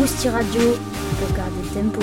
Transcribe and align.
Radio 0.00 0.78
tempo. 1.74 2.00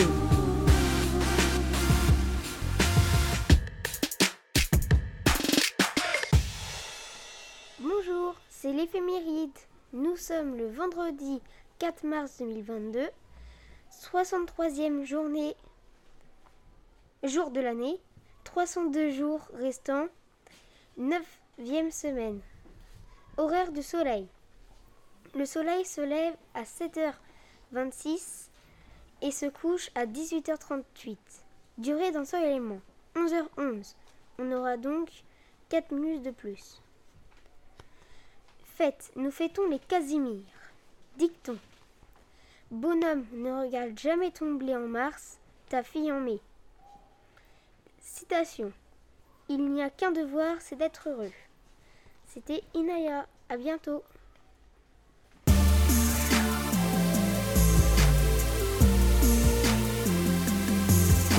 Bonjour, 7.80 8.36
c'est 8.50 8.72
l'éphéméride. 8.72 9.50
Nous 9.94 10.16
sommes 10.16 10.56
le 10.58 10.68
vendredi 10.68 11.42
4 11.80 12.04
mars 12.04 12.38
2022, 12.38 13.10
63e 13.92 15.04
journée, 15.04 15.56
jour 17.24 17.50
de 17.50 17.62
l'année, 17.62 18.00
302 18.44 19.10
jours 19.10 19.42
restants, 19.56 20.06
9e 21.00 21.90
semaine. 21.90 22.42
Horaire 23.38 23.72
du 23.72 23.82
soleil. 23.82 24.28
Le 25.34 25.46
soleil 25.46 25.84
se 25.84 26.02
lève 26.02 26.36
à 26.54 26.64
7h26 27.74 28.50
et 29.22 29.32
se 29.32 29.46
couche 29.46 29.90
à 29.96 30.06
18h38. 30.06 31.18
Durée 31.78 32.12
d'un 32.12 32.26
seul 32.26 32.44
élément, 32.44 32.80
11h11. 33.16 33.94
On 34.40 34.52
aura 34.52 34.78
donc 34.78 35.10
4 35.70 35.92
minutes 35.92 36.24
de 36.24 36.32
plus. 36.32 36.82
Fête, 38.76 39.12
nous 39.16 39.32
fêtons 39.32 39.68
les 39.70 39.80
Casimirs. 39.80 40.44
Dicton. 41.18 41.58
Bonhomme, 42.70 43.26
ne 43.32 43.52
regarde 43.52 43.98
jamais 43.98 44.32
ton 44.32 44.54
blé 44.54 44.76
en 44.76 44.88
mars, 44.88 45.40
ta 45.70 45.84
fille 45.84 46.12
en 46.12 46.20
mai. 46.20 46.40
Citation. 48.02 48.72
Il 49.50 49.72
n'y 49.72 49.82
a 49.82 49.90
qu'un 49.90 50.12
devoir, 50.12 50.58
c'est 50.60 50.76
d'être 50.76 51.10
heureux. 51.10 51.32
C'était 52.28 52.64
Inaya. 52.74 53.26
À 53.50 53.56
bientôt. 53.56 54.04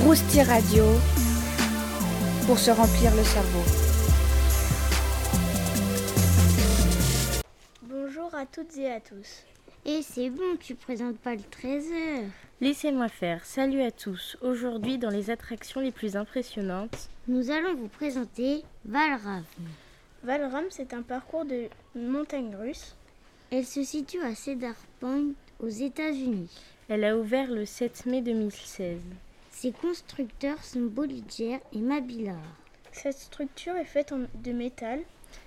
Rousti 0.09 0.41
Radio 0.41 0.85
pour 2.47 2.59
se 2.59 2.71
remplir 2.71 3.15
le 3.15 3.23
cerveau. 3.23 3.61
Bonjour 7.83 8.35
à 8.35 8.47
toutes 8.47 8.75
et 8.79 8.91
à 8.91 9.01
tous. 9.01 9.45
Et 9.85 10.01
c'est 10.01 10.31
bon, 10.31 10.57
tu 10.59 10.75
présentes 10.77 11.19
pas 11.19 11.35
le 11.35 11.43
trésor. 11.43 12.25
Laissez-moi 12.63 13.11
faire. 13.11 13.45
Salut 13.45 13.83
à 13.83 13.91
tous. 13.91 14.39
Aujourd'hui, 14.41 14.97
dans 14.97 15.11
les 15.11 15.29
attractions 15.29 15.83
les 15.83 15.93
plus 15.93 16.17
impressionnantes, 16.17 17.11
Nous 17.27 17.51
allons 17.51 17.75
vous 17.75 17.89
présenter 17.89 18.63
Valravn. 18.87 19.45
Valram, 20.25 20.65
c'est 20.71 20.95
un 20.95 21.03
parcours 21.03 21.45
de 21.45 21.65
montagne 21.95 22.57
russe. 22.59 22.97
Elle 23.51 23.67
se 23.67 23.85
situe 23.85 24.23
à 24.23 24.35
Cedar 24.35 24.77
Point 25.01 25.33
aux 25.61 25.69
États-Unis. 25.69 26.49
elle 26.89 27.05
a 27.05 27.15
ouvert 27.15 27.51
le 27.51 27.67
7 27.67 28.07
mai 28.07 28.23
2016. 28.23 29.03
Ses 29.61 29.73
constructeurs 29.73 30.63
sont 30.63 30.83
Bolliger 30.83 31.59
et 31.73 31.81
Mabillar. 31.81 32.41
Cette 32.93 33.19
structure 33.19 33.75
est 33.75 33.85
faite 33.85 34.15
de 34.35 34.53
métal. 34.53 35.01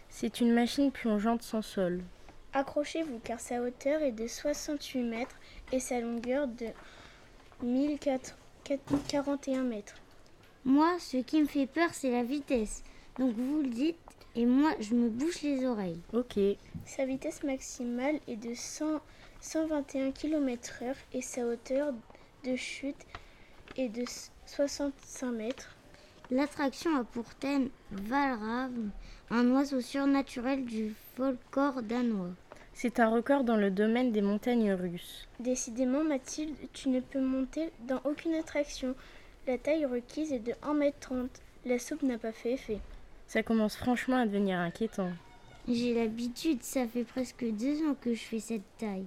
C'est 0.10 0.42
une 0.42 0.52
machine 0.52 0.92
plongeante 0.92 1.44
sans 1.44 1.62
sol. 1.62 2.04
Accrochez-vous 2.52 3.22
car 3.24 3.40
sa 3.40 3.62
hauteur 3.62 4.02
est 4.02 4.12
de 4.12 4.28
68 4.28 5.04
mètres 5.04 5.38
et 5.72 5.80
sa 5.80 6.02
longueur 6.02 6.50
de 6.50 6.66
1041 7.64 9.64
mètres. 9.64 9.96
Moi, 10.66 10.94
ce 11.00 11.16
qui 11.16 11.42
me 11.42 11.48
fait 11.48 11.66
peur, 11.66 11.94
c'est 11.94 12.12
la 12.12 12.24
vitesse. 12.24 12.84
Donc 13.18 13.34
vous 13.34 13.62
le 13.62 13.70
dites, 13.70 13.96
et 14.36 14.46
moi, 14.46 14.74
je 14.82 14.94
me 14.94 15.08
bouche 15.08 15.42
les 15.42 15.66
oreilles. 15.66 16.02
Ok. 16.12 16.38
Sa 16.86 17.06
vitesse 17.06 17.44
maximale 17.44 18.20
est 18.28 18.36
de 18.36 18.56
100 18.56 19.00
121 19.40 20.12
km/h 20.12 20.96
et 21.14 21.22
sa 21.22 21.46
hauteur 21.46 21.94
de 22.44 22.58
chute 22.58 23.06
est 23.78 23.90
de 23.90 24.06
65 24.46 25.32
mètres. 25.32 25.76
L'attraction 26.30 26.96
a 26.96 27.04
pour 27.04 27.26
thème 27.36 27.70
Valravn, 27.92 28.90
un 29.30 29.52
oiseau 29.52 29.82
surnaturel 29.82 30.66
du 30.66 30.94
folklore 31.16 31.82
danois. 31.82 32.32
C'est 32.74 33.00
un 33.00 33.10
record 33.10 33.44
dans 33.44 33.58
le 33.58 33.70
domaine 33.70 34.12
des 34.12 34.22
montagnes 34.22 34.72
russes. 34.74 35.28
Décidément, 35.40 36.04
Mathilde, 36.04 36.56
tu 36.74 36.90
ne 36.90 37.02
peux 37.02 37.22
monter 37.22 37.72
dans 37.88 38.02
aucune 38.06 38.34
attraction. 38.34 38.96
La 39.48 39.58
taille 39.58 39.86
requise 39.86 40.32
est 40.32 40.40
de 40.40 40.54
1m30. 40.64 41.28
La 41.66 41.80
soupe 41.80 42.04
n'a 42.04 42.18
pas 42.18 42.32
fait 42.32 42.54
effet. 42.54 42.80
Ça 43.28 43.44
commence 43.44 43.76
franchement 43.76 44.18
à 44.18 44.26
devenir 44.26 44.58
inquiétant. 44.60 45.12
J'ai 45.68 45.94
l'habitude, 45.94 46.64
ça 46.64 46.88
fait 46.88 47.04
presque 47.04 47.46
deux 47.46 47.86
ans 47.86 47.96
que 48.00 48.14
je 48.14 48.24
fais 48.24 48.40
cette 48.40 48.78
taille. 48.78 49.06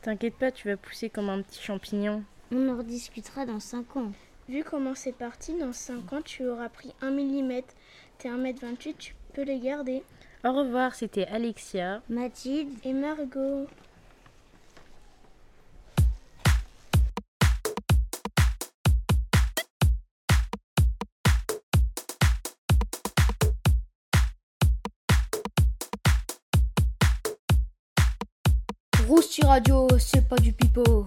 T'inquiète 0.00 0.34
pas, 0.34 0.50
tu 0.50 0.68
vas 0.68 0.76
pousser 0.76 1.10
comme 1.10 1.28
un 1.28 1.42
petit 1.42 1.62
champignon. 1.62 2.24
On 2.54 2.68
en 2.68 2.76
rediscutera 2.76 3.46
dans 3.46 3.60
cinq 3.60 3.96
ans. 3.96 4.12
Vu 4.46 4.62
comment 4.62 4.94
c'est 4.94 5.12
parti, 5.12 5.54
dans 5.58 5.72
5 5.72 6.12
ans, 6.12 6.20
tu 6.22 6.46
auras 6.46 6.68
pris 6.68 6.92
1 7.00 7.10
mm. 7.10 7.62
T'es 8.18 8.28
1m28, 8.28 8.94
tu 8.98 9.14
peux 9.32 9.42
les 9.42 9.58
garder. 9.58 10.02
Au 10.44 10.52
revoir, 10.52 10.94
c'était 10.94 11.26
Alexia. 11.28 12.02
Mathilde, 12.10 12.74
Et 12.84 12.92
Margot 12.92 13.66
Rousti 29.08 29.42
Radio, 29.46 29.88
c'est 29.98 30.28
pas 30.28 30.36
du 30.36 30.52
pipeau. 30.52 31.06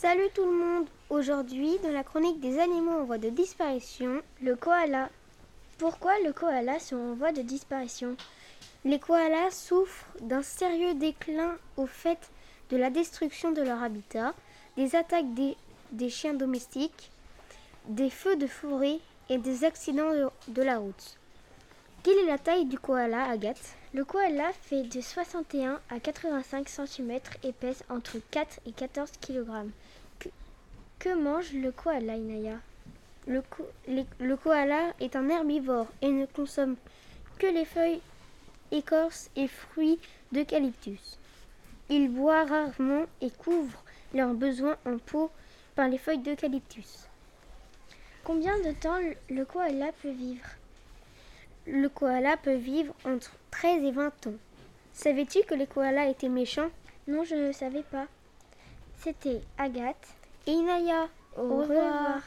Salut 0.00 0.28
tout 0.32 0.44
le 0.44 0.52
monde 0.52 0.86
Aujourd'hui, 1.10 1.76
dans 1.82 1.90
la 1.90 2.04
chronique 2.04 2.38
des 2.38 2.60
animaux 2.60 3.00
en 3.00 3.04
voie 3.04 3.18
de 3.18 3.30
disparition, 3.30 4.22
le 4.40 4.54
koala. 4.54 5.10
Pourquoi 5.76 6.12
le 6.24 6.32
koala 6.32 6.78
sont 6.78 6.94
en 6.94 7.14
voie 7.14 7.32
de 7.32 7.42
disparition? 7.42 8.16
Les 8.84 9.00
koalas 9.00 9.50
souffrent 9.50 10.06
d'un 10.20 10.42
sérieux 10.42 10.94
déclin 10.94 11.56
au 11.76 11.86
fait 11.86 12.30
de 12.70 12.76
la 12.76 12.90
destruction 12.90 13.50
de 13.50 13.60
leur 13.60 13.82
habitat, 13.82 14.34
des 14.76 14.94
attaques 14.94 15.34
des, 15.34 16.08
chiens 16.10 16.34
domestiques, 16.34 17.10
des 17.88 18.08
feux 18.08 18.36
de 18.36 18.46
forêt 18.46 19.00
et 19.28 19.38
des 19.38 19.64
accidents 19.64 20.12
de, 20.12 20.28
de 20.46 20.62
la 20.62 20.78
route. 20.78 21.17
Quelle 22.02 22.18
est 22.18 22.26
la 22.26 22.38
taille 22.38 22.64
du 22.66 22.78
koala, 22.78 23.24
Agathe? 23.28 23.74
Le 23.94 24.04
koala 24.04 24.52
fait 24.52 24.82
de 24.84 25.00
61 25.00 25.80
à 25.90 25.98
85 26.00 26.68
cm 26.68 27.18
et 27.42 27.52
pèse 27.52 27.82
entre 27.88 28.18
4 28.30 28.60
et 28.66 28.72
14 28.72 29.10
kg. 29.20 29.70
Que 30.98 31.14
mange 31.14 31.52
le 31.52 31.70
koala, 31.72 32.16
Inaya? 32.16 32.58
Le, 33.26 33.42
ko- 33.42 33.68
les- 33.86 34.06
le 34.20 34.36
koala 34.36 34.92
est 35.00 35.16
un 35.16 35.28
herbivore 35.28 35.86
et 36.02 36.10
ne 36.10 36.26
consomme 36.26 36.76
que 37.38 37.46
les 37.46 37.64
feuilles, 37.64 38.00
écorces 38.70 39.30
et 39.36 39.48
fruits 39.48 39.98
d'eucalyptus. 40.32 41.18
Il 41.90 42.08
boit 42.10 42.44
rarement 42.44 43.04
et 43.20 43.30
couvre 43.30 43.82
leurs 44.14 44.34
besoins 44.34 44.76
en 44.86 44.98
peau 44.98 45.30
par 45.74 45.88
les 45.88 45.98
feuilles 45.98 46.18
d'eucalyptus. 46.18 47.06
Combien 48.24 48.58
de 48.60 48.72
temps 48.72 48.98
le 49.30 49.44
koala 49.44 49.92
peut 50.02 50.10
vivre? 50.10 50.46
Le 51.70 51.90
koala 51.90 52.38
peut 52.38 52.54
vivre 52.54 52.94
entre 53.04 53.30
13 53.50 53.84
et 53.84 53.90
20 53.90 54.26
ans. 54.28 54.34
Savais-tu 54.94 55.40
que 55.42 55.54
les 55.54 55.66
koalas 55.66 56.08
étaient 56.08 56.30
méchants 56.30 56.70
Non, 57.06 57.24
je 57.24 57.34
ne 57.34 57.48
le 57.48 57.52
savais 57.52 57.82
pas. 57.82 58.06
C'était 58.96 59.42
Agathe 59.58 60.08
et 60.46 60.52
Inaya. 60.52 61.08
Au, 61.36 61.58
revoir. 61.58 62.22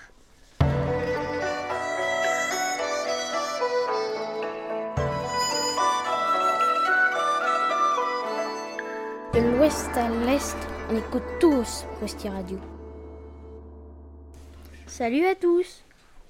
De 9.34 9.40
l'ouest 9.40 9.90
à 9.98 10.10
l'est, 10.26 10.56
on 10.92 10.98
écoute 10.98 11.24
tous 11.40 11.86
Rousti 12.00 12.30
Radio. 12.30 12.60
Salut 14.86 15.26
à 15.26 15.34
tous 15.34 15.84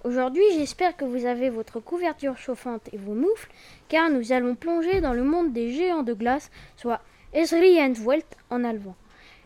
Aujourd'hui, 0.03 0.44
j'espère 0.56 0.98
que 0.98 1.06
vous 1.06 1.27
avez 1.27 1.51
votre 1.51 1.80
couverture 1.80 2.36
chauffante 2.36 2.89
et 2.92 2.98
vos 2.98 3.13
moufles, 3.13 3.51
car 3.88 4.09
nous 4.09 4.31
allons 4.31 4.56
plonger 4.56 5.00
dans 5.00 5.13
le 5.13 5.24
monde 5.24 5.53
des 5.53 5.71
géants 5.74 6.01
de 6.01 6.15
glace, 6.15 6.50
soit 6.75 7.01
Esrienwelt 7.33 8.25
en 8.50 8.63
allemand. 8.63 8.95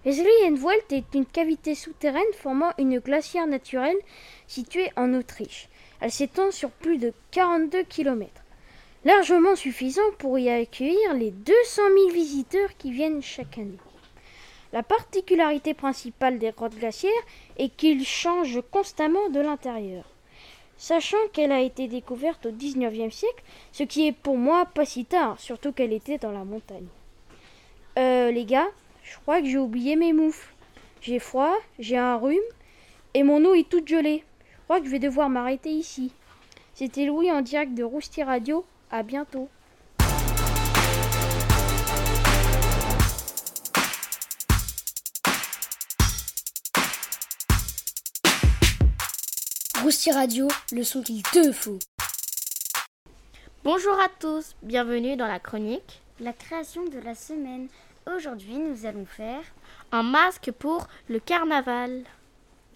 Esrienwelt 0.06 0.94
est 0.94 1.14
une 1.14 1.26
cavité 1.26 1.76
souterraine 1.76 2.24
formant 2.38 2.72
une 2.78 3.00
glacière 3.00 3.48
naturelle 3.48 3.98
située 4.48 4.90
en 4.96 5.14
Autriche. 5.14 5.68
Elle 6.00 6.12
s'étend 6.12 6.52
sur 6.52 6.70
plus 6.70 7.00
de 7.00 7.12
42 7.32 7.84
km, 7.84 8.32
largement 9.04 9.58
suffisant 9.58 10.10
pour 10.20 10.40
y 10.40 10.50
accueillir 10.50 11.16
les 11.16 11.32
200 11.32 11.82
000 11.98 12.10
visiteurs 12.12 12.78
qui 12.78 12.92
viennent 12.92 13.22
chaque 13.22 13.58
année. 13.58 13.80
La 14.72 14.84
particularité 14.84 15.74
principale 15.74 16.40
des 16.40 16.52
grottes 16.52 16.80
glaciaires 16.80 17.12
est 17.58 17.76
qu'ils 17.76 18.06
changent 18.06 18.62
constamment 18.72 19.30
de 19.30 19.42
l'intérieur. 19.42 20.15
Sachant 20.78 21.18
qu'elle 21.32 21.52
a 21.52 21.62
été 21.62 21.88
découverte 21.88 22.46
au 22.46 22.52
19e 22.52 23.12
siècle, 23.12 23.44
ce 23.72 23.84
qui 23.84 24.08
est 24.08 24.12
pour 24.12 24.38
moi 24.38 24.66
pas 24.66 24.86
si 24.86 25.06
tard, 25.06 25.40
surtout 25.40 25.72
qu'elle 25.72 25.94
était 25.94 26.18
dans 26.18 26.32
la 26.32 26.44
montagne. 26.44 26.88
Euh, 27.98 28.32
les 28.32 28.46
gars, 28.46 28.68
je 29.04 29.18
crois 29.20 29.42
que 29.42 29.48
j'ai 29.48 29.58
oublié 29.58 29.96
mes 29.96 30.12
moufles. 30.12 30.54
J'ai 31.02 31.20
froid, 31.20 31.54
j'ai 31.80 31.98
un 31.98 32.18
rhume 32.18 32.38
et 33.14 33.24
mon 33.24 33.46
eau 33.46 33.54
est 33.54 33.70
toute 33.70 33.88
gelée. 33.88 34.24
Je 34.42 34.64
crois 34.64 34.80
que 34.80 34.88
je 34.88 34.92
vais 34.92 35.00
devoir 35.00 35.30
m'arrêter 35.30 35.70
ici. 35.70 36.12
C'était 36.74 37.06
Louis 37.06 37.32
en 37.32 37.42
direct 37.42 37.74
de 37.74 37.84
Rousti 37.84 38.24
Radio. 38.24 38.66
À 38.92 39.04
bientôt. 39.04 39.48
Rousti 49.86 50.12
Radio, 50.12 50.48
le 50.72 50.82
son 50.82 51.04
qu'il 51.04 51.22
te 51.22 51.52
faut. 51.52 51.78
Bonjour 53.64 53.94
à 54.00 54.10
tous, 54.20 54.56
bienvenue 54.64 55.16
dans 55.16 55.28
la 55.28 55.38
chronique 55.38 56.02
La 56.20 56.34
création 56.34 56.86
de 56.86 56.98
la 56.98 57.14
semaine. 57.14 57.68
Aujourd'hui, 58.08 58.58
nous 58.58 58.88
allons 58.88 59.06
faire. 59.06 59.44
Un 59.92 60.02
masque 60.02 60.50
pour 60.58 60.88
le 61.08 61.20
carnaval. 61.20 62.02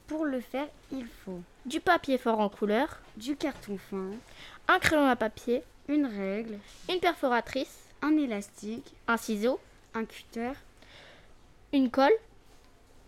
Pour 0.06 0.24
le 0.24 0.40
faire, 0.40 0.68
il 0.92 1.08
faut 1.26 1.42
Du 1.66 1.80
papier 1.80 2.20
fort 2.20 2.40
en 2.40 2.48
couleur, 2.48 3.00
du 3.18 3.36
carton 3.36 3.80
fin, 3.90 4.12
un 4.68 4.78
crayon 4.78 5.08
à 5.08 5.16
papier, 5.16 5.64
une 5.88 6.06
règle, 6.06 6.60
une 6.94 7.00
perforatrice, 7.00 7.88
un 8.04 8.16
élastique, 8.18 8.94
un 9.08 9.18
ciseau, 9.18 9.60
un 9.96 10.06
cutter 10.06 10.52
une 11.74 11.90
colle, 11.90 12.14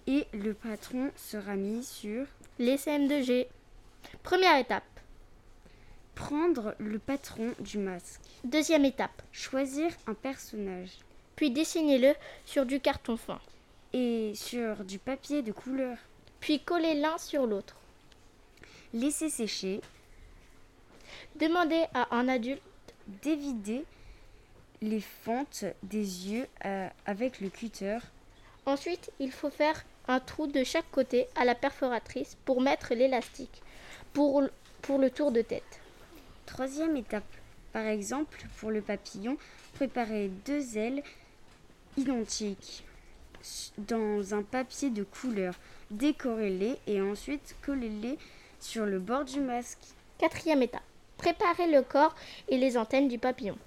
et 0.07 0.25
le 0.33 0.56
patron 0.56 1.12
sera 1.15 1.56
mis 1.56 1.83
sur 1.83 2.25
les 2.57 2.77
CM2G. 2.77 3.45
Première 4.24 4.58
étape. 4.58 4.84
prendre 6.16 6.76
le 6.78 7.00
patron 7.00 7.54
du 7.60 7.78
masque, 7.80 8.22
Deuxième 8.44 8.86
étape. 8.86 9.22
choisir 9.32 9.92
un 10.08 10.14
personnage 10.14 10.92
Puis 11.36 11.50
dessinez-le 11.52 12.14
sur 12.46 12.66
du 12.66 12.80
carton 12.80 13.18
fin. 13.18 13.40
et 13.94 14.34
sur 14.36 14.84
du 14.86 15.00
papier 15.00 15.42
de 15.42 15.52
couleur. 15.52 15.98
Puis 16.40 16.60
collez 16.60 16.94
l'un 16.96 17.18
sur 17.18 17.46
l'autre. 17.48 17.76
Laisser 18.94 19.30
sécher, 19.30 19.82
Demandez 21.38 21.84
à 21.94 22.16
un 22.16 22.28
adulte 22.28 22.62
dévider 23.24 23.84
les 24.82 25.02
fentes 25.02 25.66
des 25.84 26.30
yeux 26.30 26.48
euh, 26.66 26.88
avec 27.06 27.42
le 27.42 27.50
cutter 27.50 27.98
Ensuite, 28.66 29.12
il 29.20 29.32
faut 29.32 29.50
faire 29.50 29.84
un 30.08 30.20
trou 30.20 30.48
de 30.48 30.64
chaque 30.64 30.90
côté 30.92 31.28
à 31.36 31.46
la 31.46 31.56
perforatrice 31.56 32.38
pour 32.46 32.62
mettre 32.62 32.94
l'élastique 32.94 33.62
pour, 34.13 34.44
pour 34.81 34.98
le 34.98 35.10
tour 35.10 35.31
de 35.31 35.42
tête. 35.42 35.80
Troisième 36.46 36.98
étape. 36.98 37.24
Par 37.74 37.86
exemple, 37.86 38.46
pour 38.58 38.72
le 38.72 38.81
papillon, 38.81 39.38
préparez 39.74 40.30
deux 40.46 40.78
ailes 40.78 41.04
identiques 41.98 42.84
dans 43.78 44.34
un 44.34 44.44
papier 44.44 44.90
de 44.90 45.04
couleur. 45.04 45.54
Décorez-les 45.90 46.78
et 46.88 47.02
ensuite 47.02 47.56
collez-les 47.66 48.18
sur 48.60 48.86
le 48.86 49.00
bord 49.00 49.25
du 49.25 49.40
masque. 49.40 49.80
Quatrième 50.18 50.62
étape. 50.62 50.84
Préparez 51.18 51.72
le 51.72 51.81
corps 51.81 52.16
et 52.50 52.58
les 52.58 52.78
antennes 52.78 53.08
du 53.08 53.18
papillon 53.18 53.58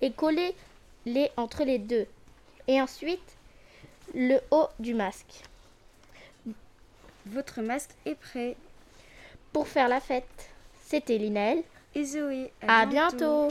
et 0.00 0.12
collez-les 0.12 1.30
entre 1.36 1.64
les 1.64 1.78
deux. 1.78 2.06
Et 2.68 2.80
ensuite, 2.80 3.36
le 4.14 4.38
haut 4.50 4.68
du 4.78 4.94
masque 4.94 5.42
Votre 7.26 7.62
masque 7.62 7.90
est 8.04 8.14
prêt. 8.14 8.56
Pour 9.52 9.68
faire 9.68 9.88
la 9.88 10.00
fête. 10.00 10.50
C'était 10.84 11.18
Linaël. 11.18 11.62
Et 11.94 12.04
Zoé, 12.04 12.52
À 12.66 12.84
bientôt. 12.84 13.48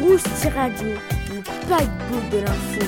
Rousti 0.00 0.48
Radio, 0.48 0.88
le 1.30 1.42
paquebot 1.68 2.20
de 2.36 2.38
l'info. 2.44 2.86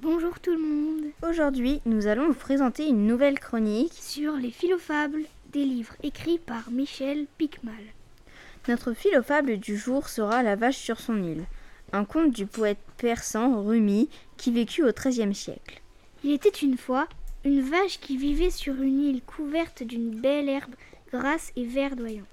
Bonjour 0.00 0.40
tout 0.40 0.52
le 0.52 0.58
monde 0.58 1.04
Aujourd'hui, 1.28 1.80
nous 1.86 2.06
allons 2.06 2.28
vous 2.28 2.34
présenter 2.34 2.86
une 2.88 3.06
nouvelle 3.06 3.38
chronique. 3.38 3.92
sur 3.92 4.32
les 4.34 4.50
philofables, 4.50 5.22
des 5.52 5.64
livres 5.64 5.94
écrits 6.02 6.38
par 6.38 6.70
Michel 6.70 7.26
Picmal. 7.38 7.74
Notre 8.68 8.92
philofable 8.92 9.58
du 9.58 9.76
jour 9.76 10.08
sera 10.08 10.44
La 10.44 10.54
vache 10.54 10.78
sur 10.78 11.00
son 11.00 11.20
île, 11.22 11.46
un 11.92 12.04
conte 12.04 12.30
du 12.30 12.46
poète 12.46 12.78
persan 12.96 13.60
Rumi 13.60 14.08
qui 14.36 14.52
vécut 14.52 14.84
au 14.84 14.92
XIIIe 14.92 15.34
siècle. 15.34 15.82
Il 16.22 16.30
était 16.30 16.48
une 16.48 16.78
fois 16.78 17.08
une 17.44 17.60
vache 17.60 17.98
qui 17.98 18.16
vivait 18.16 18.50
sur 18.50 18.80
une 18.80 19.00
île 19.00 19.22
couverte 19.22 19.82
d'une 19.82 20.10
belle 20.20 20.48
herbe 20.48 20.74
grasse 21.12 21.50
et 21.56 21.64
verdoyante. 21.64 22.26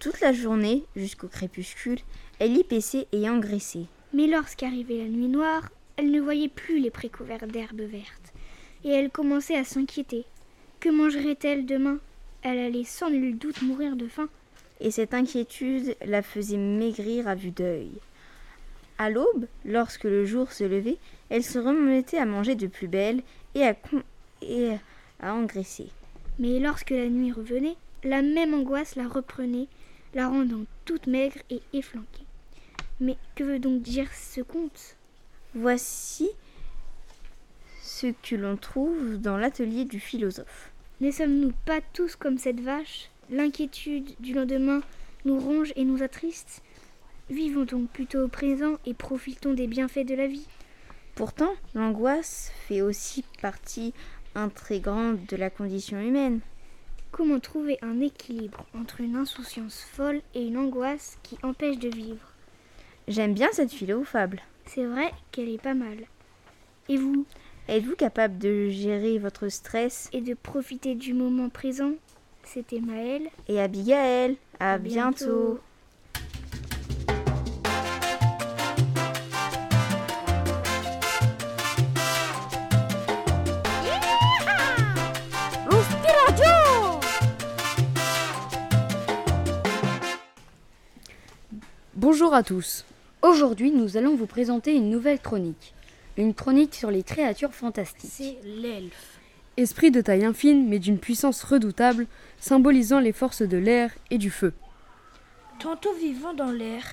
Toute 0.00 0.20
la 0.20 0.32
journée, 0.32 0.84
jusqu'au 0.96 1.28
crépuscule, 1.28 2.00
elle 2.38 2.56
y 2.56 2.64
paissait 2.64 3.06
et 3.12 3.28
engraissait. 3.28 3.86
Mais 4.14 4.26
lorsqu'arrivait 4.26 4.98
la 4.98 5.08
nuit 5.08 5.28
noire, 5.28 5.68
elle 5.96 6.10
ne 6.10 6.20
voyait 6.20 6.48
plus 6.48 6.78
les 6.78 6.90
prés 6.90 7.10
couverts 7.10 7.46
d'herbes 7.46 7.82
vertes. 7.82 8.32
Et 8.84 8.90
elle 8.90 9.10
commençait 9.10 9.56
à 9.56 9.64
s'inquiéter. 9.64 10.24
Que 10.80 10.88
mangerait-elle 10.88 11.66
demain? 11.66 11.98
Elle 12.42 12.58
allait 12.58 12.84
sans 12.84 13.10
nul 13.10 13.36
doute 13.36 13.60
mourir 13.60 13.96
de 13.96 14.08
faim. 14.08 14.30
Et 14.80 14.90
cette 14.90 15.14
inquiétude 15.14 15.96
la 16.04 16.22
faisait 16.22 16.56
maigrir 16.56 17.26
à 17.26 17.34
vue 17.34 17.50
d'œil. 17.50 17.90
À 18.98 19.10
l'aube, 19.10 19.46
lorsque 19.64 20.04
le 20.04 20.24
jour 20.24 20.52
se 20.52 20.64
levait, 20.64 20.98
elle 21.30 21.44
se 21.44 21.58
remettait 21.58 22.18
à 22.18 22.26
manger 22.26 22.54
de 22.54 22.66
plus 22.66 22.88
belle 22.88 23.22
et 23.54 23.64
à, 23.64 23.74
con- 23.74 24.02
et 24.42 24.70
à 25.20 25.34
engraisser. 25.34 25.88
Mais 26.38 26.58
lorsque 26.60 26.90
la 26.90 27.08
nuit 27.08 27.32
revenait, 27.32 27.76
la 28.04 28.22
même 28.22 28.54
angoisse 28.54 28.96
la 28.96 29.08
reprenait, 29.08 29.66
la 30.14 30.28
rendant 30.28 30.64
toute 30.84 31.06
maigre 31.06 31.38
et 31.50 31.60
efflanquée. 31.72 32.24
Mais 33.00 33.16
que 33.34 33.44
veut 33.44 33.58
donc 33.58 33.82
dire 33.82 34.08
ce 34.12 34.40
conte? 34.40 34.96
Voici 35.54 36.30
ce 37.82 38.08
que 38.22 38.36
l'on 38.36 38.56
trouve 38.56 39.16
dans 39.18 39.36
l'atelier 39.36 39.84
du 39.84 39.98
philosophe. 39.98 40.70
Ne 41.00 41.10
sommes-nous 41.10 41.52
pas 41.64 41.80
tous 41.92 42.16
comme 42.16 42.38
cette 42.38 42.60
vache? 42.60 43.10
L'inquiétude 43.30 44.14
du 44.20 44.32
lendemain 44.32 44.80
nous 45.24 45.38
ronge 45.38 45.72
et 45.76 45.84
nous 45.84 46.02
attriste. 46.02 46.62
Vivons 47.28 47.64
donc 47.64 47.90
plutôt 47.90 48.20
au 48.20 48.28
présent 48.28 48.76
et 48.86 48.94
profitons 48.94 49.52
des 49.52 49.66
bienfaits 49.66 50.06
de 50.06 50.14
la 50.14 50.26
vie. 50.26 50.46
Pourtant, 51.14 51.52
l'angoisse 51.74 52.52
fait 52.66 52.80
aussi 52.80 53.24
partie 53.42 53.92
intégrante 54.34 55.28
de 55.28 55.36
la 55.36 55.50
condition 55.50 56.00
humaine. 56.00 56.40
Comment 57.10 57.40
trouver 57.40 57.78
un 57.82 58.00
équilibre 58.00 58.64
entre 58.74 59.00
une 59.00 59.16
insouciance 59.16 59.82
folle 59.82 60.22
et 60.34 60.46
une 60.46 60.56
angoisse 60.56 61.18
qui 61.22 61.36
empêche 61.42 61.78
de 61.78 61.88
vivre? 61.88 62.32
J'aime 63.08 63.34
bien 63.34 63.48
cette 63.52 63.72
philo-fable. 63.72 64.40
C'est 64.64 64.84
vrai 64.84 65.10
qu'elle 65.32 65.48
est 65.48 65.60
pas 65.60 65.74
mal. 65.74 65.98
Et 66.88 66.96
vous? 66.96 67.26
Êtes-vous 67.68 67.96
capable 67.96 68.38
de 68.38 68.68
gérer 68.70 69.18
votre 69.18 69.48
stress? 69.48 70.08
Et 70.12 70.20
de 70.20 70.34
profiter 70.34 70.94
du 70.94 71.12
moment 71.12 71.48
présent? 71.50 71.92
C'était 72.52 72.80
Maëlle. 72.80 73.28
Et 73.46 73.60
Abigail, 73.60 74.36
à, 74.58 74.72
À 74.74 74.78
bientôt. 74.78 75.26
bientôt. 75.26 75.60
Bonjour 91.94 92.32
à 92.32 92.42
tous. 92.42 92.86
Aujourd'hui, 93.20 93.70
nous 93.72 93.98
allons 93.98 94.16
vous 94.16 94.26
présenter 94.26 94.74
une 94.74 94.88
nouvelle 94.88 95.20
chronique. 95.20 95.74
Une 96.16 96.32
chronique 96.32 96.74
sur 96.74 96.90
les 96.90 97.02
créatures 97.02 97.52
fantastiques. 97.52 98.10
C'est 98.10 98.38
l'elfe. 98.42 99.17
Esprit 99.58 99.90
de 99.90 100.00
taille 100.00 100.24
infime, 100.24 100.68
mais 100.68 100.78
d'une 100.78 101.00
puissance 101.00 101.42
redoutable, 101.42 102.06
symbolisant 102.38 103.00
les 103.00 103.10
forces 103.12 103.42
de 103.42 103.56
l'air 103.56 103.90
et 104.08 104.16
du 104.16 104.30
feu. 104.30 104.52
tantôt 105.58 105.92
vivant 105.94 106.32
dans 106.32 106.52
l'air 106.52 106.84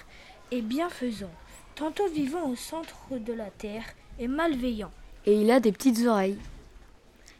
et 0.51 0.61
bienfaisant, 0.61 1.29
tantôt 1.75 2.07
vivant 2.07 2.49
au 2.49 2.55
centre 2.55 3.19
de 3.19 3.33
la 3.33 3.51
terre 3.51 3.83
et 4.19 4.27
malveillant. 4.27 4.89
Et 5.27 5.39
il 5.39 5.51
a 5.51 5.59
des 5.59 5.71
petites 5.71 6.05
oreilles. 6.07 6.39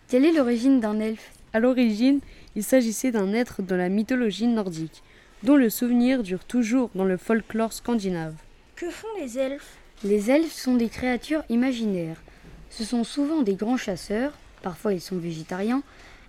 Quelle 0.07 0.25
est 0.25 0.31
l'origine 0.31 0.79
d'un 0.79 0.99
elfe? 0.99 1.31
À 1.53 1.59
l'origine, 1.59 2.19
il 2.55 2.63
s'agissait 2.63 3.11
d'un 3.11 3.33
être 3.33 3.63
de 3.63 3.73
la 3.73 3.89
mythologie 3.89 4.45
nordique, 4.45 5.01
dont 5.41 5.55
le 5.55 5.71
souvenir 5.71 6.21
dure 6.21 6.45
toujours 6.45 6.91
dans 6.93 7.05
le 7.05 7.17
folklore 7.17 7.73
scandinave. 7.73 8.35
Que 8.75 8.91
font 8.91 9.07
les 9.19 9.39
elfes? 9.39 9.77
Les 10.03 10.29
elfes 10.29 10.53
sont 10.53 10.75
des 10.75 10.89
créatures 10.89 11.43
imaginaires. 11.49 12.21
Ce 12.69 12.83
sont 12.83 13.03
souvent 13.03 13.41
des 13.41 13.55
grands 13.55 13.77
chasseurs, 13.77 14.33
parfois 14.65 14.93
ils 14.93 15.01
sont 15.01 15.19
végétariens, 15.19 15.83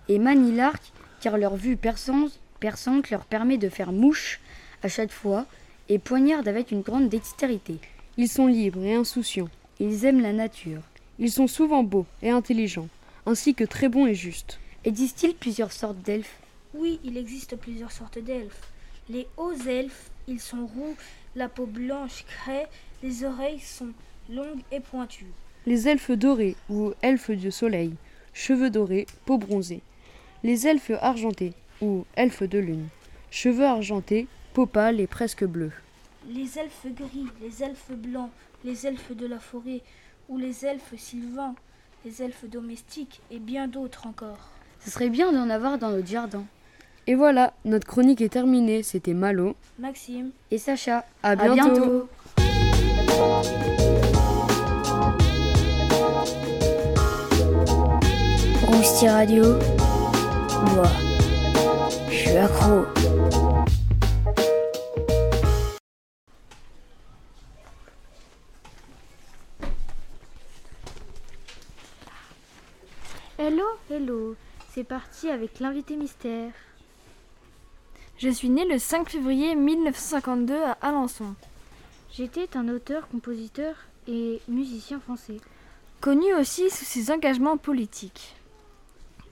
et 0.09 0.19
manient 0.19 0.55
l'arc 0.55 0.83
car 1.21 1.39
leur 1.39 1.55
vue 1.55 1.75
perçante, 1.75 2.39
perçante 2.59 3.09
leur 3.09 3.25
permet 3.25 3.57
de 3.57 3.67
faire 3.67 3.91
mouche 3.91 4.39
à 4.83 4.87
chaque 4.89 5.11
fois 5.11 5.47
et 5.89 5.97
poignardent 5.97 6.47
avec 6.47 6.69
une 6.69 6.81
grande 6.81 7.09
dextérité. 7.09 7.79
Ils 8.15 8.29
sont 8.29 8.45
libres 8.45 8.83
et 8.83 8.93
insouciants. 8.93 9.49
Ils 9.79 10.05
aiment 10.05 10.21
la 10.21 10.33
nature. 10.33 10.81
Ils 11.17 11.31
sont 11.31 11.47
souvent 11.47 11.81
beaux 11.83 12.05
et 12.21 12.29
intelligents, 12.29 12.89
ainsi 13.25 13.55
que 13.55 13.63
très 13.63 13.89
bons 13.89 14.05
et 14.05 14.13
justes. 14.13 14.59
Existe-t-il 14.85 15.33
plusieurs 15.33 15.71
sortes 15.71 16.03
d'elfes? 16.03 16.37
Oui, 16.75 16.99
il 17.03 17.17
existe 17.17 17.55
plusieurs 17.55 17.91
sortes 17.91 18.19
d'elfes. 18.19 18.69
Les 19.09 19.25
hauts 19.37 19.57
elfes, 19.67 20.11
ils 20.27 20.39
sont 20.39 20.67
roux, 20.67 20.95
la 21.35 21.49
peau 21.49 21.65
blanche 21.65 22.23
craie, 22.27 22.67
les 23.01 23.23
oreilles 23.23 23.61
sont 23.61 23.93
longues 24.29 24.61
et 24.71 24.79
pointues. 24.79 25.33
Les 25.65 25.87
elfes 25.87 26.11
dorés 26.11 26.55
ou 26.69 26.93
elfes 27.01 27.31
du 27.31 27.51
soleil, 27.51 27.93
cheveux 28.37 28.69
dorés, 28.69 29.07
peau 29.25 29.37
bronzée. 29.37 29.81
Les 30.43 30.67
elfes 30.67 30.91
argentés 31.01 31.53
ou 31.81 32.05
elfes 32.15 32.43
de 32.43 32.59
lune, 32.59 32.87
cheveux 33.31 33.65
argentés, 33.65 34.27
peau 34.53 34.67
pâle 34.67 34.99
et 34.99 35.07
presque 35.07 35.43
bleue. 35.43 35.71
Les 36.29 36.59
elfes 36.59 36.85
gris, 36.95 37.25
les 37.41 37.63
elfes 37.63 37.91
blancs, 37.91 38.29
les 38.63 38.85
elfes 38.85 39.15
de 39.15 39.25
la 39.25 39.39
forêt 39.39 39.81
ou 40.29 40.37
les 40.37 40.65
elfes 40.65 40.93
sylvains, 40.97 41.55
les 42.05 42.21
elfes 42.21 42.45
domestiques 42.45 43.21
et 43.31 43.39
bien 43.39 43.67
d'autres 43.67 44.05
encore. 44.05 44.51
Ce 44.81 44.91
serait 44.91 45.09
bien 45.09 45.33
d'en 45.33 45.49
avoir 45.49 45.79
dans 45.79 45.89
notre 45.89 46.07
jardin. 46.07 46.43
Et 47.07 47.15
voilà, 47.15 47.53
notre 47.65 47.87
chronique 47.87 48.21
est 48.21 48.29
terminée. 48.29 48.83
C'était 48.83 49.13
Malo 49.13 49.55
Maxime 49.79 50.29
Et 50.51 50.57
Sacha. 50.57 51.05
À 51.23 51.31
À 51.31 51.49
bientôt. 51.49 52.07
Radio, 58.89 59.43
moi, 60.73 60.87
je 62.09 62.15
suis 62.15 62.37
accro. 62.37 62.85
Hello, 73.37 73.65
hello, 73.91 74.35
c'est 74.73 74.85
parti 74.85 75.29
avec 75.29 75.59
l'invité 75.59 75.97
mystère. 75.97 76.51
Je 78.17 78.29
suis 78.29 78.49
né 78.49 78.65
le 78.65 78.79
5 78.79 79.09
février 79.09 79.53
1952 79.55 80.55
à 80.55 80.71
Alençon. 80.81 81.35
J'étais 82.13 82.55
un 82.57 82.69
auteur, 82.69 83.09
compositeur 83.09 83.75
et 84.07 84.39
musicien 84.47 85.01
français, 85.01 85.37
connu 85.99 86.33
aussi 86.35 86.69
sous 86.69 86.85
ses 86.85 87.11
engagements 87.11 87.57
politiques. 87.57 88.36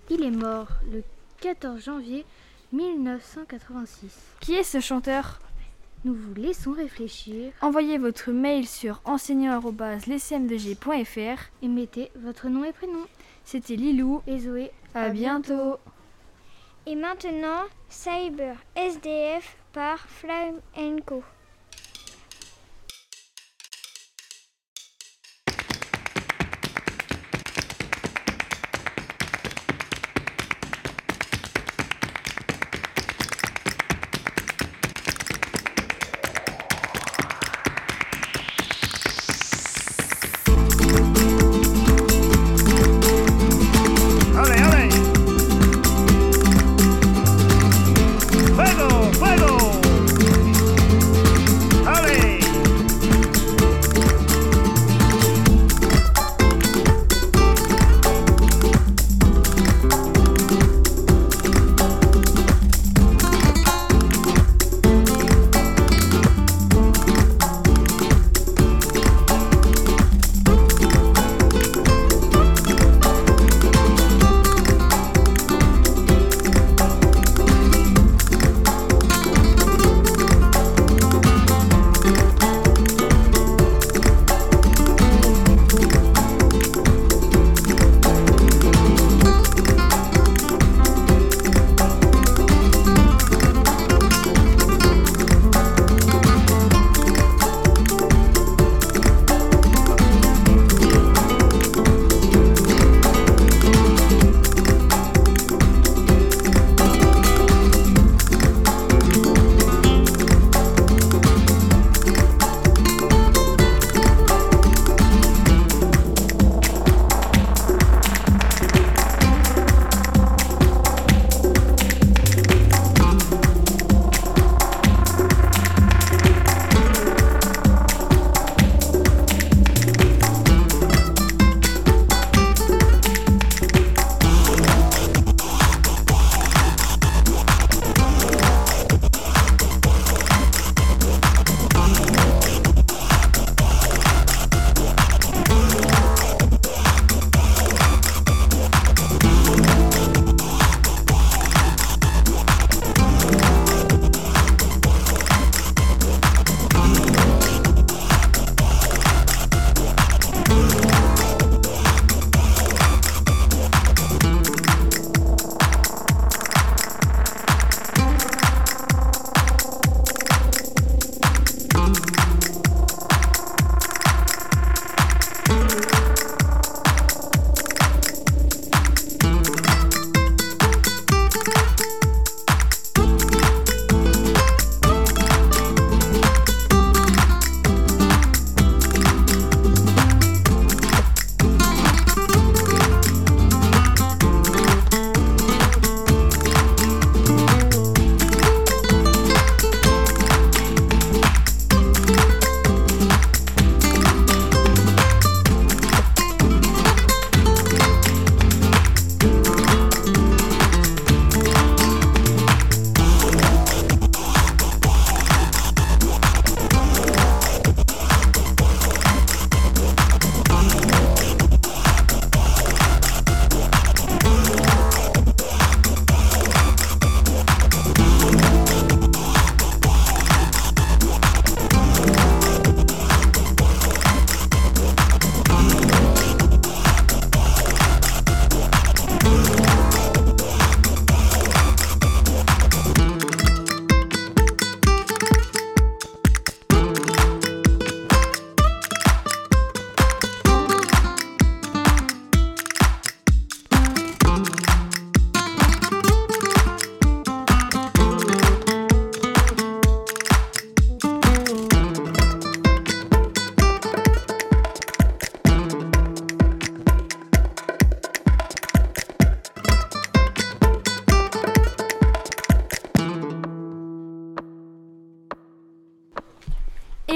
Il 0.10 0.24
est 0.24 0.32
mort 0.32 0.68
le 0.92 1.04
14 1.42 1.84
janvier 1.84 2.26
1986. 2.72 4.16
Qui 4.40 4.54
est 4.54 4.64
ce 4.64 4.80
chanteur? 4.80 5.40
Nous 6.04 6.14
vous 6.14 6.36
laissons 6.36 6.74
réfléchir. 6.74 7.52
Envoyez 7.62 7.98
votre 7.98 8.30
mail 8.32 8.68
sur 8.68 9.02
enseignant.lescm2g.fr 9.06 11.40
et 11.64 11.68
mettez 11.68 12.12
votre 12.16 12.48
nom 12.48 12.64
et 12.64 12.74
prénom. 12.74 13.06
C'était 13.44 13.76
Lilou 13.76 14.22
et 14.28 14.38
Zoé. 14.38 14.70
À, 14.94 15.10
bientôt. 15.10 15.78
Et 16.86 16.94
maintenant, 16.96 17.64
Cyber 17.90 18.56
SDF 18.76 19.58
par 19.74 19.98
Flame 20.08 20.60
Co. 21.06 21.24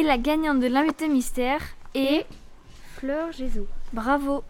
la 0.09 0.17
gagnante 0.17 0.59
de 0.59 0.65
l'invité 0.65 1.07
mystère 1.07 1.61
est 1.93 2.25
Fleur 2.95 3.31
Jésus. 3.31 3.65
Bravo. 3.93 4.43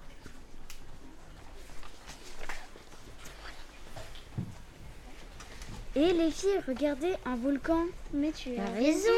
Et 5.97 6.13
les 6.13 6.31
filles, 6.31 6.61
regardez 6.65 7.13
un 7.25 7.35
volcan. 7.35 7.83
Mais 8.13 8.31
tu 8.31 8.55
as 8.57 8.69
raison. 8.69 9.11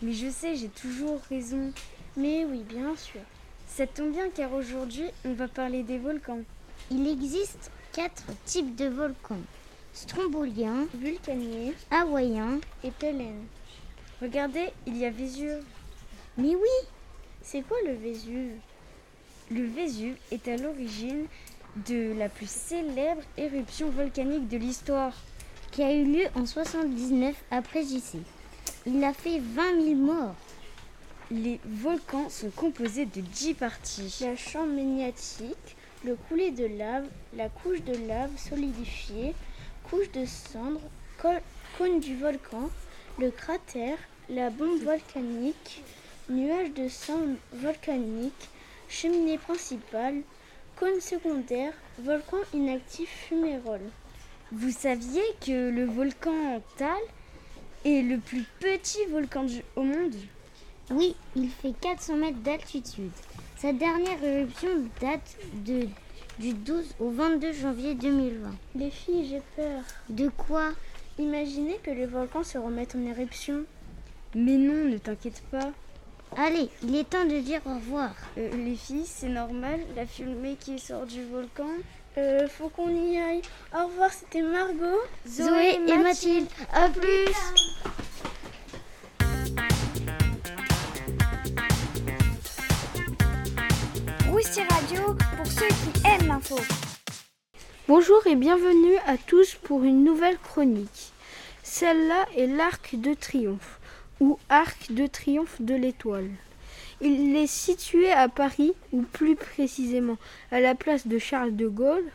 Mais 0.00 0.14
je 0.14 0.30
sais, 0.30 0.56
j'ai 0.56 0.70
toujours 0.70 1.20
raison. 1.28 1.70
Mais 2.16 2.46
oui, 2.46 2.64
bien 2.66 2.96
sûr. 2.96 3.20
Ça 3.68 3.86
tombe 3.86 4.12
bien 4.12 4.30
car 4.30 4.54
aujourd'hui, 4.54 5.04
on 5.26 5.34
va 5.34 5.48
parler 5.48 5.82
des 5.82 5.98
volcans. 5.98 6.40
Il 6.90 7.06
existe 7.06 7.70
quatre 7.92 8.24
types 8.46 8.74
de 8.74 8.86
volcans. 8.86 9.44
Strombolien, 9.92 10.86
Vulcanier, 10.94 11.74
hawaïen 11.90 12.58
et 12.82 12.90
Pélène. 12.90 13.44
Regardez, 14.24 14.70
il 14.86 14.96
y 14.96 15.04
a 15.04 15.10
Vésuve. 15.10 15.62
Mais 16.38 16.54
oui 16.56 16.86
C'est 17.42 17.60
quoi 17.60 17.76
le 17.86 17.92
Vésuve? 17.92 18.52
Le 19.50 19.64
Vésuve 19.66 20.16
est 20.32 20.48
à 20.48 20.56
l'origine 20.56 21.26
de 21.86 22.14
la 22.18 22.30
plus 22.30 22.48
célèbre 22.48 23.20
éruption 23.36 23.90
volcanique 23.90 24.48
de 24.48 24.56
l'histoire. 24.56 25.12
qui 25.72 25.82
a 25.82 25.92
eu 25.92 26.04
lieu 26.04 26.24
en 26.36 26.46
79 26.46 27.34
après 27.50 27.82
JC. 27.82 28.18
Il 28.86 29.02
a 29.04 29.12
fait 29.12 29.40
20 29.40 29.82
000 29.82 29.94
morts. 29.96 30.34
Les 31.30 31.60
volcans 31.66 32.30
sont 32.30 32.50
composés 32.50 33.04
de 33.06 33.20
10 33.20 33.54
parties. 33.54 34.18
La 34.22 34.36
chambre 34.36 34.72
magnétique, 34.72 35.76
le 36.04 36.14
coulé 36.14 36.50
de 36.50 36.64
lave, 36.64 37.06
la 37.36 37.48
couche 37.50 37.82
de 37.82 38.06
lave 38.08 38.30
solidifiée, 38.38 39.34
couche 39.90 40.10
de 40.12 40.24
cendres, 40.24 40.80
col- 41.20 41.42
cône 41.76 41.98
du 42.00 42.16
volcan, 42.16 42.70
le 43.18 43.30
cratère, 43.30 43.98
la 44.28 44.50
bombe 44.50 44.80
volcanique, 44.82 45.82
nuage 46.28 46.72
de 46.74 46.88
sang 46.88 47.20
volcanique, 47.52 48.48
cheminée 48.88 49.38
principale, 49.38 50.22
cône 50.78 51.00
secondaire, 51.00 51.72
volcan 51.98 52.38
inactif 52.52 53.08
fumérole. 53.28 53.90
Vous 54.52 54.70
saviez 54.70 55.22
que 55.44 55.70
le 55.70 55.84
volcan 55.84 56.62
Tal 56.76 56.88
est 57.84 58.02
le 58.02 58.18
plus 58.18 58.44
petit 58.60 59.04
volcan 59.10 59.44
du- 59.44 59.62
au 59.76 59.82
monde? 59.82 60.14
Oui, 60.90 61.16
il 61.34 61.48
fait 61.48 61.72
400 61.80 62.16
mètres 62.16 62.38
d'altitude. 62.40 63.10
Sa 63.56 63.72
dernière 63.72 64.22
éruption 64.22 64.68
date 65.00 65.36
de, 65.64 65.88
du 66.38 66.52
12 66.52 66.94
au 67.00 67.10
22 67.10 67.52
janvier 67.52 67.94
2020. 67.94 68.50
Les 68.76 68.90
filles, 68.90 69.26
j'ai 69.30 69.42
peur. 69.56 69.80
De 70.10 70.28
quoi? 70.28 70.72
Imaginez 71.18 71.78
que 71.82 71.90
le 71.90 72.06
volcan 72.06 72.42
se 72.42 72.58
remette 72.58 72.94
en 72.96 73.06
éruption. 73.06 73.64
Mais 74.36 74.56
non, 74.56 74.90
ne 74.90 74.98
t'inquiète 74.98 75.42
pas. 75.52 75.70
Allez, 76.36 76.68
il 76.82 76.96
est 76.96 77.08
temps 77.08 77.24
de 77.24 77.38
dire 77.38 77.60
au 77.66 77.74
revoir. 77.74 78.10
Euh, 78.36 78.50
les 78.64 78.74
filles, 78.74 79.06
c'est 79.06 79.28
normal, 79.28 79.78
la 79.94 80.06
fumée 80.06 80.56
qui 80.58 80.80
sort 80.80 81.06
du 81.06 81.24
volcan. 81.24 81.68
Euh, 82.18 82.48
faut 82.48 82.68
qu'on 82.68 82.88
y 82.88 83.16
aille. 83.16 83.42
Au 83.72 83.86
revoir, 83.86 84.10
c'était 84.12 84.42
Margot, 84.42 85.00
Zoé 85.28 85.78
et 85.86 85.98
Mathilde, 85.98 86.48
à 86.72 86.88
plus 86.88 87.28
Rousti 94.28 94.62
Radio 94.68 95.14
pour 95.36 95.46
ceux 95.46 95.68
qui 95.68 96.06
aiment 96.08 96.26
l'info. 96.26 96.56
Bonjour 97.86 98.26
et 98.26 98.34
bienvenue 98.34 98.96
à 99.06 99.16
tous 99.16 99.54
pour 99.54 99.84
une 99.84 100.02
nouvelle 100.02 100.38
chronique. 100.38 101.12
Celle-là 101.62 102.26
est 102.36 102.48
l'Arc 102.48 102.96
de 102.96 103.14
Triomphe 103.14 103.78
ou 104.20 104.38
Arc 104.48 104.92
de 104.92 105.06
Triomphe 105.06 105.60
de 105.60 105.74
l'Étoile. 105.74 106.30
Il 107.00 107.36
est 107.36 107.46
situé 107.46 108.10
à 108.10 108.28
Paris 108.28 108.72
ou 108.92 109.02
plus 109.02 109.36
précisément 109.36 110.16
à 110.50 110.60
la 110.60 110.74
place 110.74 111.06
de 111.06 111.18
Charles 111.18 111.56
de 111.56 111.68
Gaulle. 111.68 112.10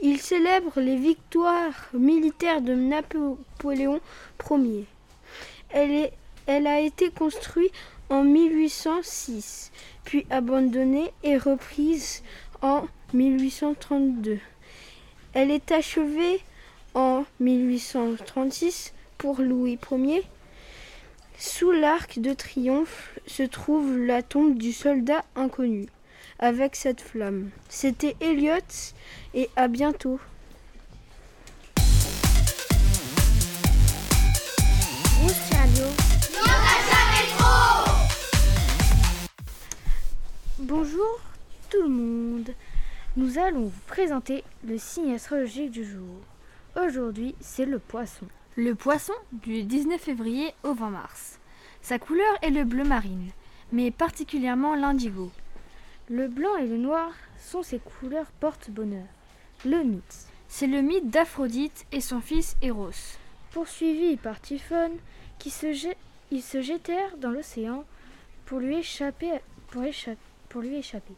Il 0.00 0.20
célèbre 0.20 0.80
les 0.80 0.96
victoires 0.96 1.88
militaires 1.92 2.62
de 2.62 2.74
Napoléon 2.74 4.00
Ier. 4.50 4.86
Elle, 5.70 6.10
elle 6.46 6.66
a 6.66 6.80
été 6.80 7.10
construite 7.10 7.72
en 8.10 8.24
1806, 8.24 9.72
puis 10.04 10.26
abandonnée 10.30 11.12
et 11.22 11.36
reprise 11.36 12.22
en 12.60 12.84
1832. 13.14 14.38
Elle 15.34 15.50
est 15.50 15.72
achevée 15.72 16.40
en 16.94 17.24
1836 17.40 18.92
pour 19.18 19.40
Louis 19.40 19.78
Ier. 19.90 20.24
Sous 21.44 21.72
l'arc 21.72 22.20
de 22.20 22.34
triomphe 22.34 23.18
se 23.26 23.42
trouve 23.42 23.98
la 23.98 24.22
tombe 24.22 24.56
du 24.56 24.72
soldat 24.72 25.24
inconnu, 25.34 25.88
avec 26.38 26.76
cette 26.76 27.00
flamme. 27.00 27.50
C'était 27.68 28.14
Elliot 28.20 28.60
et 29.34 29.50
à 29.56 29.66
bientôt. 29.66 30.20
Bonjour 40.60 41.20
tout 41.70 41.82
le 41.82 41.88
monde. 41.88 42.50
Nous 43.16 43.38
allons 43.38 43.64
vous 43.64 43.80
présenter 43.88 44.44
le 44.64 44.78
signe 44.78 45.14
astrologique 45.14 45.72
du 45.72 45.84
jour. 45.84 46.20
Aujourd'hui, 46.76 47.34
c'est 47.40 47.66
le 47.66 47.80
poisson. 47.80 48.28
Le 48.56 48.74
poisson 48.74 49.14
du 49.32 49.62
19 49.62 50.00
février 50.00 50.52
au 50.62 50.74
20 50.74 50.90
mars. 50.90 51.38
Sa 51.80 51.98
couleur 51.98 52.32
est 52.42 52.50
le 52.50 52.64
bleu 52.64 52.84
marine, 52.84 53.30
mais 53.72 53.90
particulièrement 53.90 54.74
l'indigo. 54.74 55.30
Le 56.08 56.28
blanc 56.28 56.56
et 56.56 56.66
le 56.66 56.76
noir 56.76 57.12
sont 57.40 57.62
ses 57.62 57.78
couleurs 57.78 58.30
porte-bonheur. 58.40 59.06
Le 59.64 59.82
mythe. 59.82 60.26
C'est 60.48 60.66
le 60.66 60.82
mythe 60.82 61.08
d'Aphrodite 61.10 61.86
et 61.92 62.00
son 62.00 62.20
fils 62.20 62.56
Eros. 62.62 62.90
Poursuivis 63.52 64.16
par 64.16 64.40
Typhon, 64.40 64.90
qui 65.38 65.50
se 65.50 65.72
jet- 65.72 65.96
ils 66.30 66.42
se 66.42 66.60
jetèrent 66.60 67.16
dans 67.16 67.30
l'océan 67.30 67.84
pour 68.46 68.58
lui 68.58 68.76
échapper, 68.78 69.32
pour 69.68 69.82
écha- 69.82 70.16
pour 70.50 70.60
lui 70.60 70.76
échapper. 70.76 71.14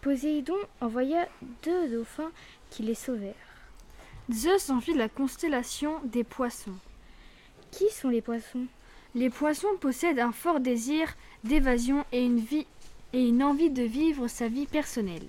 Poséidon 0.00 0.56
envoya 0.80 1.28
deux 1.64 1.88
dauphins 1.88 2.30
qui 2.70 2.82
les 2.82 2.94
sauvèrent. 2.94 3.34
Zeus 4.32 4.70
envie 4.70 4.94
la 4.94 5.08
constellation 5.08 6.00
des 6.04 6.24
poissons. 6.24 6.76
Qui 7.70 7.88
sont 7.90 8.08
les 8.08 8.22
poissons? 8.22 8.66
Les 9.14 9.30
poissons 9.30 9.76
possèdent 9.80 10.18
un 10.18 10.32
fort 10.32 10.60
désir 10.60 11.14
d'évasion 11.44 12.04
et 12.12 12.24
une 12.24 12.38
vie 12.40 12.66
et 13.12 13.26
une 13.26 13.42
envie 13.42 13.70
de 13.70 13.82
vivre 13.82 14.28
sa 14.28 14.48
vie 14.48 14.66
personnelle. 14.66 15.26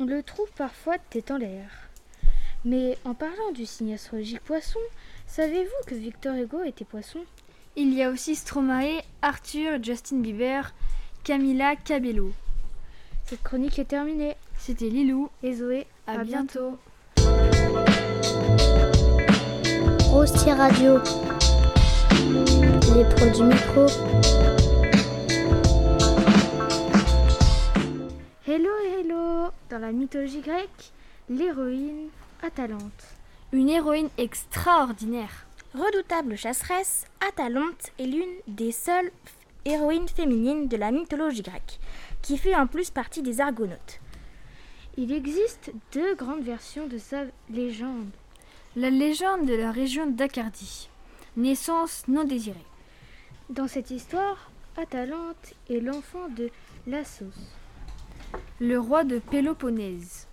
On 0.00 0.06
le 0.06 0.22
trouve 0.22 0.50
parfois 0.56 0.98
tête 0.98 1.30
en 1.30 1.36
l'air. 1.36 1.70
Mais 2.64 2.98
en 3.04 3.14
parlant 3.14 3.52
du 3.52 3.66
signe 3.66 3.94
astrologique 3.94 4.40
poisson, 4.40 4.80
savez-vous 5.26 5.86
que 5.86 5.94
Victor 5.94 6.34
Hugo 6.34 6.62
était 6.64 6.86
poisson? 6.86 7.20
Il 7.76 7.92
y 7.92 8.02
a 8.02 8.10
aussi 8.10 8.34
Stromae, 8.34 9.02
Arthur, 9.20 9.82
Justin 9.82 10.20
Bieber, 10.20 10.72
Camila 11.24 11.76
Cabello. 11.76 12.32
Cette 13.26 13.42
chronique 13.42 13.78
est 13.78 13.84
terminée. 13.84 14.36
C'était 14.58 14.88
Lilou 14.88 15.28
et 15.42 15.54
Zoé. 15.54 15.86
À, 16.06 16.12
À 16.12 16.24
bientôt. 16.24 16.78
Rousti 20.14 20.52
Radio. 20.52 21.00
Les 22.94 23.04
pros 23.04 23.30
du 23.34 23.42
micro. 23.42 23.86
Hello, 28.46 28.70
hello 28.96 29.50
Dans 29.68 29.80
la 29.80 29.90
mythologie 29.90 30.40
grecque, 30.40 30.92
l'héroïne 31.28 32.10
Atalante. 32.44 33.16
Une 33.50 33.68
héroïne 33.68 34.08
extraordinaire. 34.16 35.46
Redoutable 35.74 36.36
chasseresse, 36.36 37.06
Atalante 37.28 37.90
est 37.98 38.06
l'une 38.06 38.36
des 38.46 38.70
seules 38.70 39.10
héroïnes 39.64 40.06
féminines 40.06 40.68
de 40.68 40.76
la 40.76 40.92
mythologie 40.92 41.42
grecque, 41.42 41.80
qui 42.22 42.38
fait 42.38 42.54
en 42.54 42.68
plus 42.68 42.90
partie 42.90 43.22
des 43.22 43.40
Argonautes. 43.40 43.98
Il 44.96 45.12
existe 45.12 45.72
deux 45.92 46.14
grandes 46.14 46.44
versions 46.44 46.86
de 46.86 46.98
sa 46.98 47.24
légende. 47.50 48.10
La 48.76 48.90
légende 48.90 49.46
de 49.46 49.54
la 49.54 49.70
région 49.70 50.10
d'Acardie, 50.10 50.88
naissance 51.36 52.02
non 52.08 52.24
désirée. 52.24 52.66
Dans 53.48 53.68
cette 53.68 53.92
histoire, 53.92 54.50
Atalante 54.76 55.54
est 55.70 55.78
l'enfant 55.78 56.28
de 56.28 56.50
Lassos, 56.88 57.38
le 58.58 58.80
roi 58.80 59.04
de 59.04 59.20
Péloponnèse, 59.20 60.26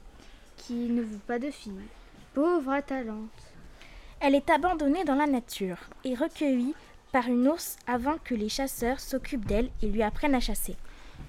qui 0.58 0.73
ne 0.73 1.04
veut 1.04 1.19
pas 1.27 1.38
de 1.38 1.51
fille. 1.51 1.86
Pauvre 2.34 2.71
Atalante. 2.71 3.30
Elle 4.19 4.34
est 4.34 4.49
abandonnée 4.49 5.04
dans 5.04 5.13
la 5.13 5.27
nature 5.27 5.77
et 6.04 6.15
recueillie 6.15 6.73
par 7.12 7.27
une 7.27 7.47
ours 7.47 7.77
avant 7.86 8.17
que 8.23 8.34
les 8.34 8.49
chasseurs 8.49 8.99
s'occupent 8.99 9.45
d'elle 9.45 9.69
et 9.84 9.88
lui 9.88 10.01
apprennent 10.01 10.34
à 10.34 10.39
chasser. 10.39 10.77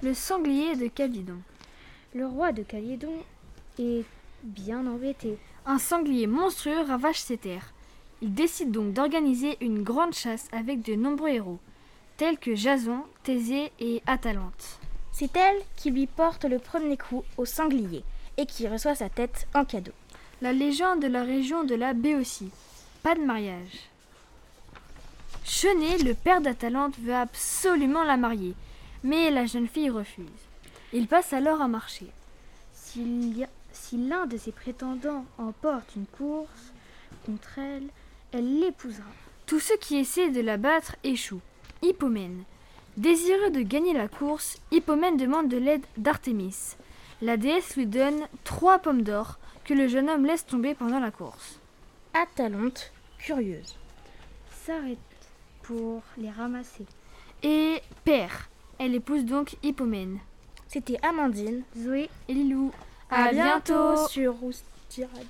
Le 0.03 0.15
sanglier 0.15 0.77
de 0.77 0.87
Calydon. 0.87 1.43
Le 2.15 2.27
roi 2.27 2.53
de 2.53 2.63
Calydon 2.63 3.19
est 3.79 4.07
bien 4.43 4.87
embêté. 4.87 5.39
Un 5.67 5.79
sanglier 5.79 6.27
monstrueux 6.27 6.83
ravage 6.83 7.21
ses 7.21 7.37
terres. 7.39 7.73
Il 8.21 8.35
décide 8.35 8.71
donc 8.71 8.93
d'organiser 8.93 9.57
une 9.61 9.83
grande 9.83 10.15
chasse 10.15 10.49
avec 10.53 10.83
de 10.83 10.95
nombreux 10.95 11.31
héros. 11.31 11.59
tels 12.19 12.39
que 12.39 12.55
Jason, 12.55 13.03
Thésée 13.25 13.73
et 13.81 14.03
Atalante. 14.07 14.79
C'est 15.13 15.35
elle 15.37 15.61
qui 15.77 15.91
lui 15.91 16.07
porte 16.07 16.45
le 16.45 16.59
premier 16.59 16.97
coup 16.97 17.25
au 17.37 17.45
sanglier 17.45 18.05
et 18.37 18.47
qui 18.47 18.69
reçoit 18.69 18.95
sa 18.95 19.09
tête 19.09 19.49
en 19.55 19.65
cadeau. 19.65 19.93
La 20.41 20.53
légende 20.53 21.01
de 21.01 21.07
la 21.09 21.25
région 21.25 21.65
de 21.65 21.75
la 21.75 21.95
Béotie. 21.95 22.51
Pas 23.03 23.15
de 23.15 23.21
mariage. 23.21 23.89
Chenet, 25.45 25.99
le 25.99 26.15
père 26.15 26.41
d'Atalante, 26.41 26.95
veut 26.99 27.15
absolument 27.15 28.05
la 28.05 28.17
marier, 28.17 28.55
mais 29.03 29.31
la 29.31 29.47
jeune 29.47 29.69
fille 29.69 29.91
refuse. 29.91 30.25
Il 30.93 31.09
passe 31.09 31.33
alors 31.33 31.61
à 31.61 31.69
marcher. 31.69 32.07
S'il 32.75 33.37
y 33.39 33.45
a- 33.45 33.49
Si 33.93 33.99
l'un 33.99 34.25
de 34.25 34.39
ses 34.39 34.53
prétendants 34.53 35.27
emporte 35.37 35.97
une 35.97 36.07
course 36.07 36.73
contre 37.27 37.59
elle, 37.59 37.89
elle 38.33 38.59
l'épousera. 38.59 39.05
Tous 39.45 39.61
ceux 39.61 39.77
qui 39.77 39.99
essaient 39.99 40.31
de 40.31 40.41
la 40.41 40.57
battre 40.57 40.97
échouent. 41.05 41.43
Hippomène. 41.83 42.45
Désireux 42.97 43.51
de 43.51 43.61
gagner 43.61 43.93
la 43.93 44.09
course, 44.09 44.57
Hippomène 44.71 45.19
demande 45.19 45.49
de 45.49 45.59
l'aide 45.59 45.85
d'Artémis. 45.99 46.57
La 47.21 47.37
déesse 47.37 47.77
lui 47.77 47.85
donne 47.85 48.27
trois 48.45 48.79
pommes 48.79 49.03
d'or 49.03 49.39
que 49.67 49.75
le 49.75 49.89
jeune 49.89 50.09
homme 50.09 50.25
laisse 50.25 50.47
tomber 50.47 50.73
pendant 50.73 50.99
la 50.99 51.11
course. 51.11 51.61
Atalante, 52.15 52.93
curieuse. 53.19 53.77
S'arrête 54.65 54.97
pour 55.65 56.01
les 56.17 56.31
ramasser. 56.31 56.87
Et 57.43 57.83
père. 58.07 58.49
Elle 58.79 58.95
épouse 58.95 59.27
donc 59.27 59.59
Hippomène. 59.63 60.19
C'était 60.67 60.99
Amandine. 61.03 61.65
Zoé 61.77 62.09
et 62.29 62.33
Lilou. 62.33 62.73
À, 63.15 63.31
bientôt 63.31 64.09
sur 64.09 64.35
Rousti 64.37 65.05
Radio. 65.05 65.29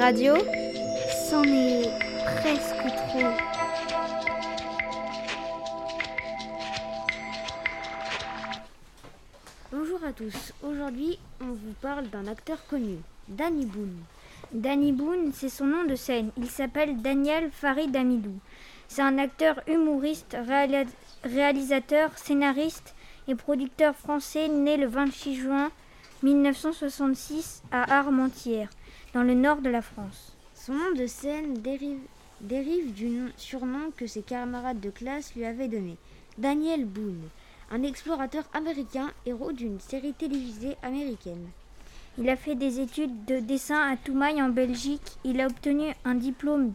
Radio, 0.00 0.34
c'en 1.38 1.44
est 1.44 1.88
presque 2.40 2.86
trop. 3.08 3.28
Bonjour 9.70 10.00
à 10.04 10.12
tous. 10.12 10.52
Aujourd'hui, 10.64 11.18
on 11.40 11.46
vous 11.46 11.74
parle 11.80 12.08
d'un 12.08 12.26
acteur 12.26 12.66
connu, 12.66 12.96
Danny 13.28 13.66
Boone. 13.66 14.00
Danny 14.52 14.90
Boone, 14.90 15.30
c'est 15.32 15.48
son 15.48 15.66
nom 15.66 15.84
de 15.84 15.94
scène. 15.94 16.30
Il 16.36 16.50
s'appelle 16.50 17.00
Daniel 17.02 17.50
Farid 17.52 17.94
Amidou. 17.94 18.34
C'est 18.88 19.02
un 19.02 19.18
acteur 19.18 19.60
humoriste, 19.68 20.36
réalisateur, 21.22 22.18
scénariste 22.18 22.94
et 23.28 23.36
producteur 23.36 23.94
français 23.94 24.48
né 24.48 24.76
le 24.76 24.88
26 24.88 25.36
juin 25.36 25.70
1966 26.24 27.62
à 27.70 27.98
Armentières, 27.98 28.70
dans 29.14 29.22
le 29.22 29.34
nord 29.34 29.58
de 29.58 29.70
la 29.70 29.82
France. 29.82 30.27
Son 30.68 30.74
nom 30.74 30.92
de 30.94 31.06
scène 31.06 31.54
dérive, 32.42 32.92
du 32.92 33.06
nom- 33.06 33.30
surnom 33.38 33.90
que 33.96 34.06
ses 34.06 34.20
camarades 34.20 34.80
de 34.80 34.90
classe 34.90 35.34
lui 35.34 35.46
avaient 35.46 35.66
donné, 35.66 35.96
Daniel 36.36 36.84
Boone, 36.84 37.30
un 37.70 37.82
explorateur 37.82 38.44
américain 38.52 39.10
héros 39.24 39.52
d'une 39.52 39.80
série 39.80 40.12
télévisée 40.12 40.76
américaine. 40.82 41.48
Il 42.18 42.28
a 42.28 42.36
fait 42.36 42.54
des 42.54 42.80
études 42.80 43.24
de 43.24 43.40
dessin 43.40 43.80
à 43.80 43.96
Toumaï 43.96 44.42
en 44.42 44.50
Belgique. 44.50 45.16
Il 45.24 45.40
a 45.40 45.46
obtenu 45.46 45.86
un 46.04 46.16
diplôme 46.16 46.74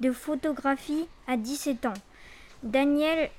de 0.00 0.10
photographie 0.10 1.06
à 1.28 1.36
17 1.36 1.86
ans. 1.86 1.94
Daniel, 2.64 3.30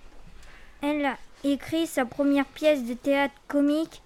elle 0.82 1.06
a 1.08 1.18
écrit 1.44 1.88
sa 1.88 2.06
première 2.06 2.46
pièce 2.46 2.86
de 2.86 2.94
théâtre 2.94 3.36
comique. 3.50 4.02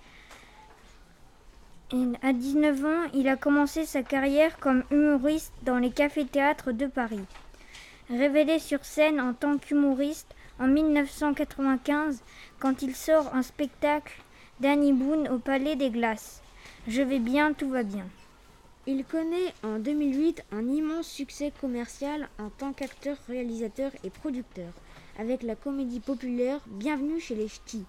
À 2.23 2.33
19 2.33 2.85
ans, 2.85 3.09
il 3.13 3.27
a 3.27 3.35
commencé 3.35 3.85
sa 3.85 4.01
carrière 4.01 4.57
comme 4.57 4.83
humoriste 4.89 5.53
dans 5.61 5.77
les 5.77 5.91
cafés-théâtres 5.91 6.71
de 6.71 6.87
Paris. 6.87 7.23
Révélé 8.09 8.57
sur 8.57 8.83
scène 8.83 9.21
en 9.21 9.35
tant 9.35 9.59
qu'humoriste 9.59 10.33
en 10.59 10.67
1995, 10.67 12.23
quand 12.57 12.81
il 12.81 12.95
sort 12.95 13.29
un 13.35 13.43
spectacle 13.43 14.23
Danny 14.59 14.91
Boone 14.91 15.27
au 15.27 15.37
Palais 15.37 15.75
des 15.75 15.91
Glaces. 15.91 16.41
Je 16.87 17.03
vais 17.03 17.19
bien, 17.19 17.53
tout 17.53 17.69
va 17.69 17.83
bien. 17.83 18.07
Il 18.87 19.05
connaît 19.05 19.53
en 19.61 19.77
2008 19.77 20.45
un 20.51 20.67
immense 20.67 21.07
succès 21.07 21.53
commercial 21.61 22.27
en 22.39 22.49
tant 22.49 22.73
qu'acteur, 22.73 23.17
réalisateur 23.27 23.91
et 24.03 24.09
producteur, 24.09 24.73
avec 25.19 25.43
la 25.43 25.55
comédie 25.55 25.99
populaire 25.99 26.59
Bienvenue 26.65 27.19
chez 27.19 27.35
les 27.35 27.49
Ch'tis. 27.49 27.85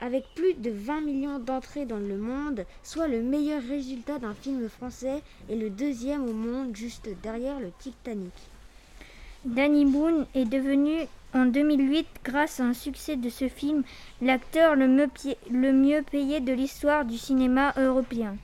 Avec 0.00 0.24
plus 0.34 0.54
de 0.54 0.70
20 0.70 1.02
millions 1.02 1.38
d'entrées 1.38 1.84
dans 1.84 1.98
le 1.98 2.16
monde, 2.16 2.64
soit 2.82 3.06
le 3.06 3.22
meilleur 3.22 3.62
résultat 3.62 4.18
d'un 4.18 4.34
film 4.34 4.68
français 4.68 5.22
et 5.48 5.56
le 5.56 5.68
deuxième 5.68 6.26
au 6.26 6.32
monde 6.32 6.74
juste 6.74 7.08
derrière 7.22 7.60
le 7.60 7.70
Titanic. 7.78 8.32
Danny 9.44 9.84
Boone 9.84 10.26
est 10.34 10.46
devenu 10.46 11.06
en 11.34 11.44
2008, 11.46 12.06
grâce 12.24 12.60
à 12.60 12.64
un 12.64 12.74
succès 12.74 13.16
de 13.16 13.28
ce 13.28 13.48
film, 13.48 13.82
l'acteur 14.20 14.74
le, 14.74 14.86
le 15.50 15.72
mieux 15.72 16.02
payé 16.02 16.40
de 16.40 16.52
l'histoire 16.52 17.04
du 17.04 17.18
cinéma 17.18 17.72
européen. 17.76 18.36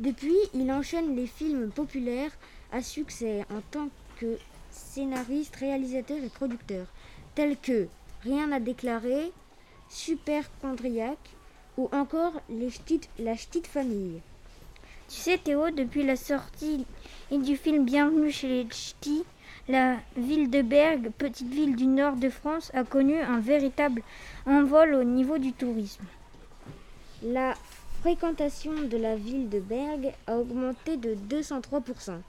Depuis, 0.00 0.36
il 0.54 0.70
enchaîne 0.70 1.16
les 1.16 1.26
films 1.26 1.70
populaires 1.70 2.32
à 2.72 2.82
succès 2.82 3.44
en 3.50 3.60
tant 3.70 3.88
que 4.18 4.38
scénariste, 4.70 5.56
réalisateur 5.56 6.18
et 6.22 6.28
producteur, 6.28 6.86
tels 7.34 7.56
que 7.56 7.88
Rien 8.26 8.50
à 8.50 8.58
déclarer, 8.58 9.30
Super 9.98 10.44
Chondriac 10.60 11.18
ou 11.78 11.88
encore 11.90 12.34
La 12.50 13.34
Ch'tite 13.34 13.66
Famille. 13.66 14.20
Tu 15.08 15.14
sais 15.16 15.38
Théo, 15.38 15.70
depuis 15.70 16.04
la 16.04 16.16
sortie 16.16 16.84
du 17.32 17.56
film 17.56 17.86
Bienvenue 17.86 18.30
chez 18.30 18.46
les 18.46 18.68
Ch'tis, 18.68 19.24
la 19.68 19.96
ville 20.18 20.50
de 20.50 20.60
Bergue, 20.60 21.10
petite 21.16 21.48
ville 21.48 21.74
du 21.74 21.86
nord 21.86 22.16
de 22.16 22.28
France, 22.28 22.70
a 22.74 22.84
connu 22.84 23.18
un 23.18 23.40
véritable 23.40 24.02
envol 24.44 24.92
au 24.92 25.02
niveau 25.02 25.38
du 25.38 25.54
tourisme. 25.54 26.04
La 27.22 27.54
fréquentation 28.00 28.74
de 28.74 28.98
la 28.98 29.16
ville 29.16 29.48
de 29.48 29.60
Bergue 29.60 30.12
a 30.26 30.36
augmenté 30.36 30.98
de 30.98 31.16
203%. 31.30 32.20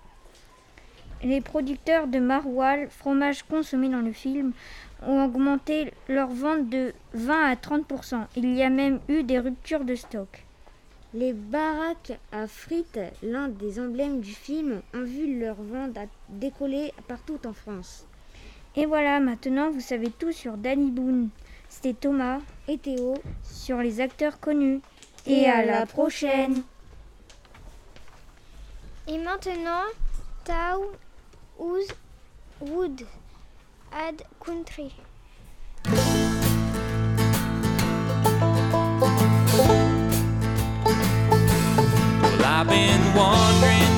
Les 1.24 1.42
producteurs 1.42 2.08
de 2.08 2.20
maroilles, 2.20 2.88
fromage 2.90 3.44
consommé 3.44 3.90
dans 3.90 4.02
le 4.02 4.12
film, 4.12 4.54
ont 5.02 5.26
augmenté 5.26 5.92
leur 6.08 6.30
vente 6.30 6.70
de 6.70 6.94
20 7.14 7.52
à 7.52 7.56
30%. 7.56 8.26
Il 8.36 8.54
y 8.54 8.62
a 8.62 8.70
même 8.70 9.00
eu 9.08 9.24
des 9.24 9.40
ruptures 9.40 9.84
de 9.84 9.96
stock. 9.96 10.44
Les 11.14 11.34
baraques 11.34 12.20
à 12.32 12.48
frites, 12.48 13.00
l'un 13.24 13.48
des 13.48 13.80
emblèmes 13.80 14.20
du 14.20 14.34
film, 14.34 14.82
ont 14.94 15.04
vu 15.04 15.40
leur 15.40 15.56
vente 15.56 15.98
décoller 16.30 16.94
partout 17.08 17.40
en 17.48 17.54
France. 17.54 18.06
Et 18.76 18.86
voilà, 18.86 19.20
maintenant 19.20 19.72
vous 19.72 19.80
savez 19.80 20.12
tout 20.12 20.32
sur 20.32 20.58
Danny 20.58 20.92
Boone. 20.92 21.30
C'était 21.70 21.94
Thomas 21.94 22.40
et 22.68 22.78
Théo 22.78 23.16
sur 23.44 23.80
les 23.80 24.02
acteurs 24.02 24.40
connus. 24.40 24.82
Et 25.26 25.46
à 25.46 25.66
la 25.66 25.86
prochaine. 25.86 26.64
Et 29.08 29.18
maintenant, 29.18 29.84
Tao 30.46 30.92
Ouz 31.60 31.92
Wood 32.60 33.08
Ad 33.92 34.24
Country. 34.40 34.94
Well, 42.32 42.46
I've 42.46 42.68
been 42.68 43.14
wandering 43.16 43.97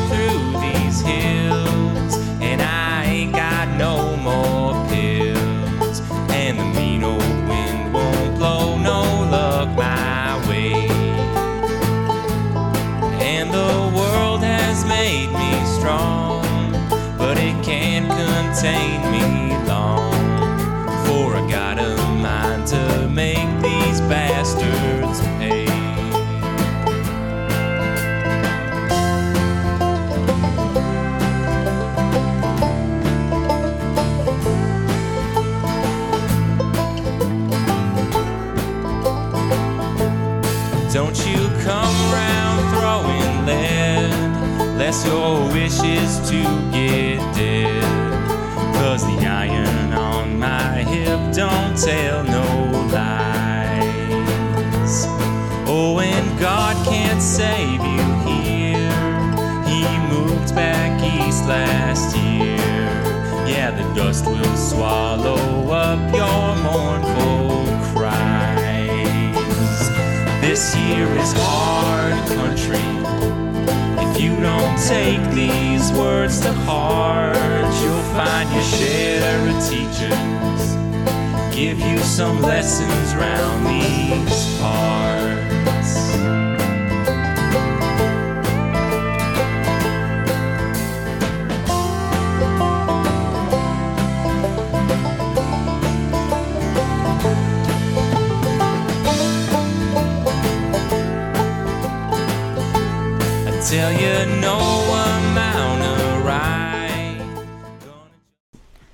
take 74.87 75.21
these 75.31 75.91
words 75.91 76.39
to 76.39 76.53
heart, 76.53 77.35
you'll 77.81 78.01
find 78.13 78.49
your 78.53 78.63
share 78.63 79.49
of 79.49 79.55
teachers. 79.67 80.75
Give 81.53 81.79
you 81.79 81.97
some 81.99 82.41
lessons 82.41 83.15
round 83.15 83.65
these 83.67 84.59
parts. 84.59 85.18
Tell 103.69 103.91
you 103.93 104.25
no 104.41 104.57
amount 104.57 105.83
of 105.83 106.25
right. 106.25 107.21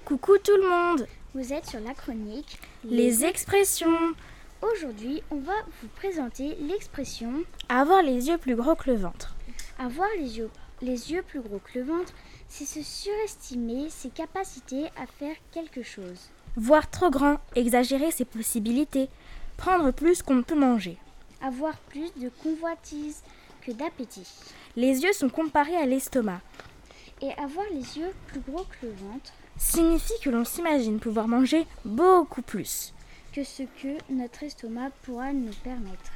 Coucou 0.03 0.37
tout 0.43 0.57
le 0.57 0.69
monde 0.69 1.07
Vous 1.33 1.53
êtes 1.53 1.65
sur 1.65 1.79
la 1.79 1.93
chronique 1.93 2.59
Les 2.83 3.23
expressions 3.23 4.13
Aujourd'hui, 4.61 5.23
on 5.31 5.37
va 5.37 5.53
vous 5.81 5.87
présenter 5.95 6.57
l'expression 6.67 7.45
Avoir 7.69 8.01
les 8.01 8.27
yeux 8.27 8.37
plus 8.37 8.57
gros 8.57 8.75
que 8.75 8.91
le 8.91 8.97
ventre. 8.97 9.33
avoir 9.79 10.09
les 10.17 10.39
yeux, 10.39 10.49
les 10.81 11.13
yeux 11.13 11.21
plus 11.21 11.39
gros 11.39 11.59
que 11.59 11.79
le 11.79 11.85
ventre, 11.85 12.11
c'est 12.49 12.65
se 12.65 12.81
surestimer 12.81 13.89
ses 13.89 14.09
capacités 14.09 14.87
à 14.97 15.05
faire 15.07 15.37
quelque 15.53 15.83
chose. 15.83 16.31
Voir 16.57 16.89
trop 16.89 17.09
grand, 17.09 17.37
exagérer 17.55 18.11
ses 18.11 18.25
possibilités, 18.25 19.07
prendre 19.55 19.91
plus 19.91 20.21
qu'on 20.21 20.35
ne 20.35 20.41
peut 20.41 20.59
manger. 20.59 20.97
Avoir 21.41 21.77
plus 21.77 22.11
de 22.21 22.29
convoitise 22.43 23.21
que 23.65 23.71
d'appétit. 23.71 24.27
Les 24.75 25.03
yeux 25.03 25.13
sont 25.13 25.29
comparés 25.29 25.77
à 25.77 25.85
l'estomac. 25.85 26.41
Et 27.21 27.31
avoir 27.33 27.65
les 27.71 27.97
yeux 27.97 28.13
plus 28.27 28.41
gros 28.41 28.63
que 28.63 28.85
le 28.87 28.91
ventre 28.91 29.31
Signifie 29.57 30.19
que 30.21 30.29
l'on 30.29 30.43
s'imagine 30.43 30.99
pouvoir 30.99 31.27
manger 31.27 31.65
beaucoup 31.85 32.41
plus. 32.41 32.93
que 33.33 33.43
ce 33.43 33.63
que 33.63 33.97
notre 34.09 34.43
estomac 34.43 34.91
pourra 35.03 35.31
nous 35.33 35.53
permettre. 35.63 36.11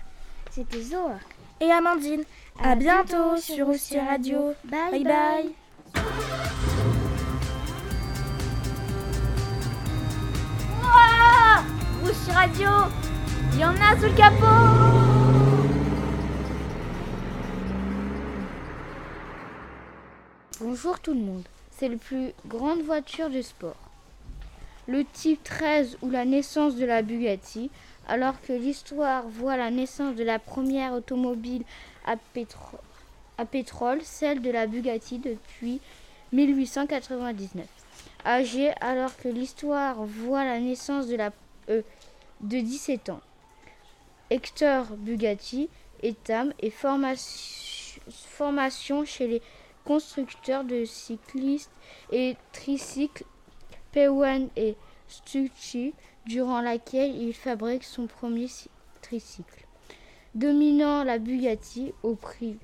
C'était 0.52 0.82
Zoa. 0.82 1.20
Et 1.62 1.72
Amandine, 1.72 2.24
à, 2.62 2.76
bientôt, 2.76 3.38
sur 3.38 3.70
Aussi 3.70 3.98
Radio. 4.00 4.54
Bye 4.66 5.04
bye. 5.04 5.04
bye. 5.04 5.56
Radio 12.34 12.70
Il 13.54 13.60
y 13.60 13.66
en 13.66 13.76
a 13.76 13.98
sous 13.98 14.06
le 14.06 14.16
capot 14.16 15.19
Bonjour 20.60 21.00
tout 21.00 21.14
le 21.14 21.20
monde. 21.20 21.44
C'est 21.72 21.88
la 21.88 21.98
plus 21.98 22.34
grande 22.46 22.82
voiture 22.82 23.30
de 23.30 23.42
sport. 23.42 23.78
Le 24.88 25.06
type 25.06 25.44
13 25.44 25.98
ou 26.02 26.10
la 26.10 26.26
naissance 26.26 26.76
de 26.76 26.86
la 26.86 27.02
Bugatti, 27.02 27.70
alors 28.08 28.42
que 28.42 28.54
l'histoire 28.54 29.28
voit 29.28 29.56
la 29.56 29.70
naissance 29.72 30.16
de 30.16 30.24
la 30.24 30.40
première 30.40 30.94
automobile 30.94 31.64
à, 32.06 32.16
pétro- 32.36 32.80
à 33.38 33.46
pétrole, 33.46 34.02
celle 34.04 34.42
de 34.42 34.50
la 34.52 34.68
Bugatti 34.68 35.20
depuis 35.20 35.80
1899. 36.34 37.66
Âgé 38.26 38.72
alors 38.82 39.16
que 39.16 39.30
l'histoire 39.30 40.04
voit 40.04 40.44
la 40.44 40.60
naissance 40.60 41.08
de 41.08 41.16
la 41.16 41.32
euh, 41.70 41.82
de 42.42 42.60
17 42.60 43.10
ans. 43.10 43.22
Hector 44.30 44.86
Bugatti, 44.98 45.70
étam 46.04 46.54
et 46.60 46.70
formation 48.30 49.06
chez 49.06 49.28
les 49.28 49.42
constructeurs 49.94 50.66
de 50.66 50.86
cyclistes 50.86 51.72
et 52.12 52.38
tricycles 52.52 53.24
Pewan 53.92 54.48
et 54.56 54.76
Stucci, 55.08 55.96
durant 56.28 56.62
laquelle 56.62 57.16
il 57.20 57.34
fabrique 57.34 57.84
son 57.84 58.06
premier 58.06 58.48
cy- 58.48 58.70
tricycle. 59.02 59.66
Dominant 60.36 61.04
la 61.04 61.18
Bugatti 61.18 61.92
au 62.04 62.14
prix. 62.14 62.60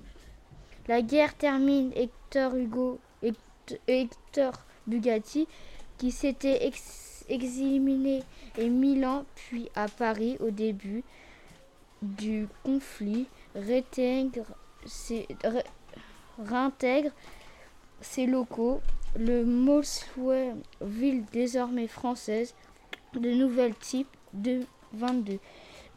La 0.88 1.02
guerre 1.02 1.34
termine 1.36 1.92
Hector 1.96 2.54
Hugo 2.56 3.00
Hect- 3.24 3.80
Hector 3.88 4.54
Bugatti, 4.86 5.48
qui 5.98 6.12
s'était 6.12 6.68
ex- 6.68 7.26
examiné 7.28 8.22
et 8.60 8.70
Milan 8.70 9.26
puis 9.34 9.68
à 9.74 9.88
Paris 9.88 10.38
au 10.42 10.52
début 10.52 11.04
du 12.04 12.48
conflit, 12.64 13.26
réintègre 13.56 14.46
ses, 14.86 15.28
réintègre 16.40 17.12
ses 18.02 18.26
locaux, 18.26 18.82
le 19.18 19.46
Molsway, 19.46 20.54
ville 20.82 21.24
désormais 21.32 21.88
française, 21.88 22.54
de 23.14 23.32
nouvel 23.32 23.74
type 23.76 24.10
de 24.34 24.62
22, 24.94 25.40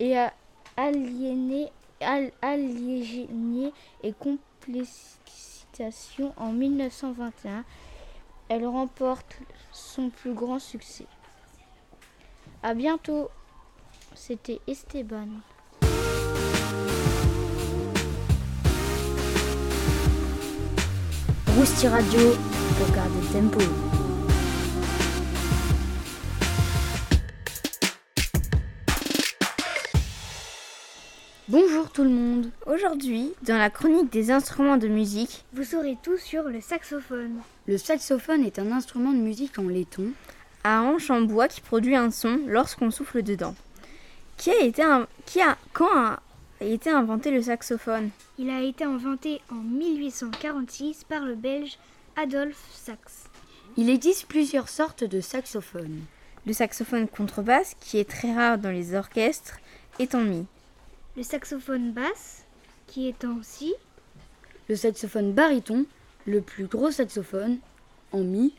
et 0.01 0.17
a 0.17 0.33
aliéné, 0.77 1.69
al- 2.01 2.33
aliéné 2.43 3.73
et 4.03 4.13
complécitation 4.13 6.33
en 6.37 6.53
1921. 6.53 7.65
Elle 8.49 8.67
remporte 8.67 9.39
son 9.73 10.11
plus 10.11 10.35
grand 10.35 10.59
succès. 10.59 11.07
À 12.63 12.75
bientôt. 12.75 13.29
C'était 14.15 14.61
Esteban. 14.67 15.29
Rousti 21.59 21.89
Radio 21.89 22.21
pour 22.79 22.95
garder 22.95 23.19
le 23.21 23.33
tempo. 23.33 23.59
Bonjour 31.49 31.91
tout 31.91 32.03
le 32.05 32.11
monde. 32.11 32.51
Aujourd'hui, 32.67 33.33
dans 33.43 33.57
la 33.57 33.71
chronique 33.71 34.13
des 34.13 34.31
instruments 34.31 34.77
de 34.77 34.89
musique, 34.89 35.45
Vous 35.55 35.65
saurez 35.65 35.97
tout 36.03 36.19
sur 36.19 36.43
le 36.45 36.61
saxophone. 36.61 37.37
Le 37.67 37.79
saxophone 37.79 38.45
est 38.45 38.59
un 38.59 38.71
instrument 38.73 39.13
de 39.13 39.19
musique 39.19 39.59
en 39.59 39.69
laiton. 39.69 40.13
à 40.65 40.83
hanche 40.83 41.09
en 41.11 41.21
bois 41.23 41.47
qui 41.49 41.61
produit 41.61 41.95
un 41.97 42.11
son 42.11 42.41
lorsqu'on 42.47 42.91
souffle 42.91 43.23
dedans. 43.23 43.55
Qui 44.37 44.51
a 44.51 44.61
été 44.61 44.83
un- 44.83 45.07
qui 45.25 45.41
a 45.41 45.57
quand 45.73 45.89
a 45.97 46.21
été 46.65 46.91
inventé 46.91 47.31
le 47.31 47.43
saxophone 47.43 48.11
Il 48.39 48.51
a 48.51 48.63
été 48.63 48.85
inventé 48.85 49.41
en 49.51 49.57
1846 49.57 51.05
par 51.05 51.25
le 51.25 51.35
belge 51.35 51.79
Adolphe 52.17 52.69
Sax. 52.73 53.25
Il 53.77 53.91
existe 53.91 54.27
plusieurs 54.27 54.69
sortes 54.69 55.05
de 55.05 55.21
saxophones. 55.21 56.01
Le 56.47 56.53
saxophone 56.53 57.07
contrebasse, 57.07 57.75
qui 57.81 57.99
est 57.99 58.09
très 58.09 58.33
rare 58.33 58.59
dans 58.59 58.71
les 58.71 58.95
orchestres, 58.95 59.59
est 59.99 60.15
en 60.15 60.25
mi. 60.25 60.47
Le 61.17 61.23
saxophone 61.23 61.93
basse, 61.93 62.45
qui 62.87 63.09
est 63.09 63.25
en 63.25 63.41
si. 63.43 63.75
Le 64.69 64.77
saxophone 64.77 65.33
baryton, 65.33 65.87
le 66.27 66.41
plus 66.41 66.67
gros 66.67 66.91
saxophone, 66.91 67.59
en 68.13 68.21
mi. 68.21 68.55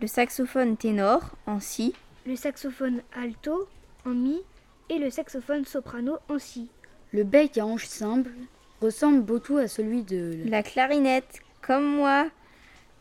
Le 0.00 0.06
saxophone 0.06 0.76
ténor 0.76 1.36
en 1.46 1.58
si. 1.58 1.94
Le 2.26 2.36
saxophone 2.36 3.02
alto 3.14 3.68
en 4.04 4.10
mi. 4.10 4.40
Et 4.88 4.98
le 4.98 5.10
saxophone 5.10 5.64
soprano 5.64 6.18
en 6.28 6.38
si. 6.38 6.68
Le 7.16 7.24
bec 7.24 7.56
à 7.56 7.64
hanche 7.64 7.86
simple 7.86 8.28
ressemble 8.82 9.22
beaucoup 9.22 9.56
à 9.56 9.68
celui 9.68 10.02
de... 10.02 10.36
La 10.44 10.62
clarinette, 10.62 11.40
comme 11.62 11.96
moi. 11.96 12.28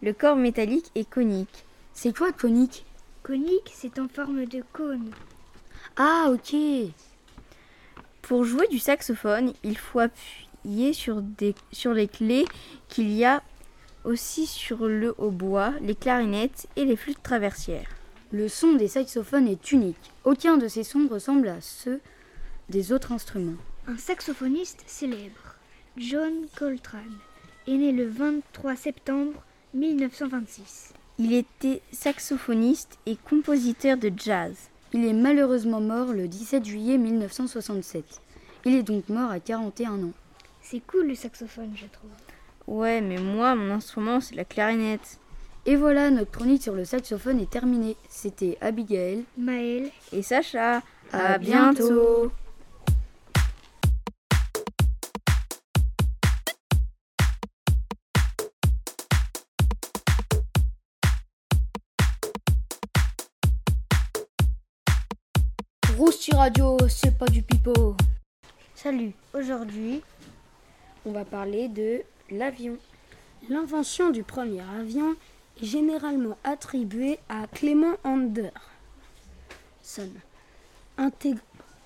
Le 0.02 0.14
corps 0.14 0.38
métallique 0.38 0.90
est 0.96 1.10
conique. 1.10 1.66
C'est 1.92 2.16
quoi 2.16 2.32
conique? 2.32 2.86
Conique, 3.24 3.74
c'est 3.74 4.00
en 4.00 4.08
forme 4.08 4.46
de 4.46 4.64
cône. 4.72 5.12
Ah 5.98 6.30
ok 6.32 6.56
Pour 8.22 8.46
jouer 8.46 8.70
du 8.70 8.80
saxophone, 8.80 9.52
il 9.66 9.78
faut 9.78 10.00
appuyer 10.00 10.94
sur, 10.94 11.22
des, 11.22 11.54
sur 11.74 11.94
les 11.94 12.08
clés 12.08 12.46
qu'il 12.88 13.12
y 13.12 13.26
a 13.26 13.44
aussi 14.06 14.46
sur 14.46 14.86
le 14.88 15.14
hautbois, 15.18 15.74
les 15.82 15.96
clarinettes 15.96 16.68
et 16.78 16.86
les 16.86 16.96
flûtes 16.96 17.22
traversières. 17.22 17.90
Le 18.32 18.48
son 18.48 18.76
des 18.76 18.88
saxophones 18.88 19.50
est 19.50 19.74
unique. 19.74 20.14
Aucun 20.24 20.56
de 20.56 20.70
ces 20.70 20.86
sons 20.86 21.10
ressemble 21.12 21.50
à 21.50 21.60
ceux 21.60 22.00
des 22.70 22.94
autres 22.94 23.12
instruments. 23.12 23.60
Un 23.88 23.98
saxophoniste 23.98 24.84
célèbre, 24.88 25.58
John 25.96 26.48
Coltrane, 26.58 27.20
est 27.68 27.78
né 27.78 27.92
le 27.92 28.08
23 28.08 28.76
septembre 28.76 29.44
1926. 29.76 30.94
Il 31.20 31.34
était 31.34 31.84
saxophoniste 31.92 32.98
et 33.06 33.16
compositeur 33.16 33.98
de 33.98 34.12
jazz. 34.18 34.56
Il 34.94 35.06
est 35.06 35.14
malheureusement 35.14 35.82
mort 35.82 36.14
le 36.14 36.28
17 36.28 36.66
juillet 36.66 36.98
1967. 36.98 38.04
Il 38.66 38.74
est 38.74 38.82
donc 38.82 39.08
mort 39.10 39.30
à 39.30 39.40
41 39.40 40.04
ans. 40.04 40.14
C'est 40.64 40.82
cool 40.88 41.08
le 41.10 41.16
saxophone, 41.16 41.74
je 41.76 41.86
trouve. 41.86 42.10
Ouais, 42.66 43.02
mais 43.02 43.18
moi, 43.18 43.54
mon 43.54 43.72
instrument, 43.72 44.20
c'est 44.20 44.36
la 44.36 44.46
clarinette. 44.46 45.20
Et 45.68 45.76
voilà, 45.76 46.10
notre 46.10 46.32
chronique 46.32 46.64
sur 46.64 46.74
le 46.74 46.86
saxophone 46.86 47.40
est 47.40 47.52
terminée. 47.52 47.98
C'était 48.10 48.58
Abigail, 48.62 49.26
Maël 49.38 49.92
et 50.12 50.24
Sacha. 50.24 50.82
À, 51.12 51.34
à 51.34 51.38
bientôt. 51.38 52.32
Radio, 66.34 66.78
c'est 66.90 67.18
pas 67.18 67.28
du 67.28 67.44
pipeau. 67.44 67.96
Salut, 68.74 69.12
aujourd'hui, 69.34 70.02
on 71.06 71.12
va 71.12 71.24
parler 71.24 71.68
de 71.68 72.02
l'avion. 72.32 72.78
L'invention 73.50 74.10
du 74.10 74.24
premier 74.24 74.62
avion 74.80 75.16
est 75.62 75.66
généralement 75.66 76.38
attribuée 76.44 77.20
à 77.30 77.48
Clément 77.48 77.96
Anderson, 78.04 78.52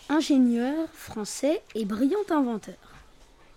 ingénieur 0.09 0.87
français 0.93 1.61
et 1.75 1.85
brillant 1.85 2.19
inventeur. 2.29 2.75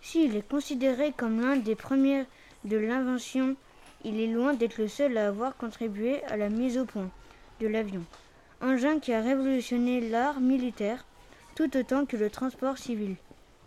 S'il 0.00 0.36
est 0.36 0.48
considéré 0.48 1.12
comme 1.16 1.40
l'un 1.40 1.56
des 1.56 1.76
premiers 1.76 2.24
de 2.64 2.76
l'invention, 2.76 3.56
il 4.04 4.20
est 4.20 4.26
loin 4.32 4.54
d'être 4.54 4.78
le 4.78 4.88
seul 4.88 5.16
à 5.16 5.28
avoir 5.28 5.56
contribué 5.56 6.24
à 6.24 6.36
la 6.36 6.48
mise 6.48 6.76
au 6.76 6.84
point 6.84 7.10
de 7.60 7.68
l'avion, 7.68 8.04
engin 8.62 9.00
qui 9.00 9.12
a 9.12 9.20
révolutionné 9.20 10.00
l'art 10.00 10.40
militaire 10.40 11.04
tout 11.54 11.76
autant 11.76 12.06
que 12.06 12.16
le 12.16 12.30
transport 12.30 12.78
civil. 12.78 13.16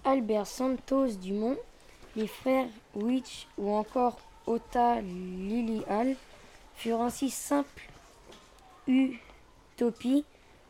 Albert 0.03 0.47
Santos 0.47 1.13
Dumont, 1.21 1.57
les 2.15 2.27
frères 2.27 2.69
Witch 2.95 3.47
ou 3.57 3.69
encore 3.71 4.17
Ota 4.47 5.01
Lilial 5.01 6.15
furent 6.75 7.01
ainsi 7.01 7.29
simples 7.29 7.89
utopies 8.87 10.23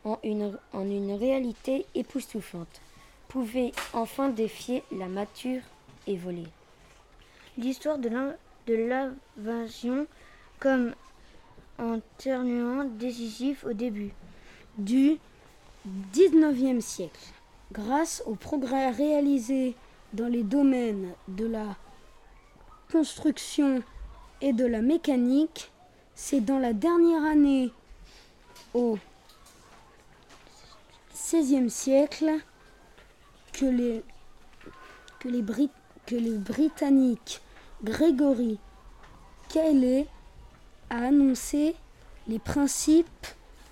en 0.04 0.18
une, 0.22 0.58
en 0.72 0.84
une 0.84 1.12
réalité 1.12 1.86
époustouflante, 1.94 2.80
pouvaient 3.28 3.72
enfin 3.92 4.28
défier 4.28 4.82
la 4.92 5.06
mature 5.06 5.62
et 6.06 6.16
voler. 6.16 6.46
L'histoire 7.58 7.98
de 7.98 8.08
l'invention 8.68 10.06
comme 10.58 10.94
un 11.78 12.00
tournant 12.18 12.84
décisif 12.84 13.64
au 13.64 13.72
début 13.72 14.12
du 14.78 15.18
XIXe 16.12 16.84
siècle. 16.84 17.32
Grâce 17.72 18.22
aux 18.26 18.34
progrès 18.34 18.90
réalisés 18.90 19.74
dans 20.12 20.28
les 20.28 20.42
domaines 20.42 21.12
de 21.28 21.46
la 21.46 21.76
construction 22.90 23.82
et 24.40 24.52
de 24.52 24.64
la 24.64 24.80
mécanique, 24.80 25.70
c'est 26.14 26.40
dans 26.40 26.58
la 26.58 26.72
dernière 26.72 27.24
année 27.24 27.70
au 28.74 28.98
XVIe 31.12 31.70
siècle 31.70 32.30
que 33.52 33.66
les, 33.66 34.02
que 35.18 35.28
les, 35.28 35.42
Brit 35.42 35.70
que 36.06 36.14
les 36.14 36.38
Britanniques 36.38 37.40
Gregory 37.82 38.58
Cayley 39.48 40.06
a 40.90 40.96
annoncé 40.96 41.74
les 42.28 42.38
principes 42.38 43.26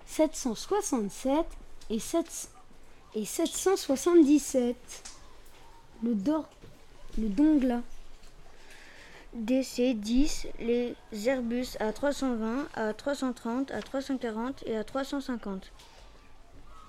767 0.07 1.47
et, 1.91 1.99
7, 1.99 2.51
et 3.15 3.25
777. 3.25 4.77
Le, 6.03 6.15
Dor, 6.15 6.49
le 7.19 7.29
Dongla. 7.29 7.81
DC-10, 9.37 10.47
les 10.61 10.95
Airbus 11.27 11.77
A320, 11.79 12.69
A330, 12.77 13.67
A340 13.67 14.65
et 14.67 14.79
A350. 14.79 15.62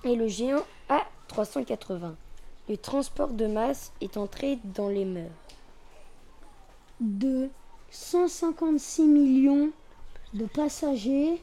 Et 0.04 0.15
le 0.15 0.28
géant 0.28 0.63
A380. 0.89 2.13
Le 2.69 2.77
transport 2.77 3.30
de 3.30 3.47
masse 3.47 3.93
est 4.01 4.17
entré 4.17 4.60
dans 4.63 4.89
les 4.89 5.06
mœurs. 5.06 5.32
De 6.99 7.49
156 7.91 9.03
millions 9.03 9.71
de 10.34 10.45
passagers 10.45 11.41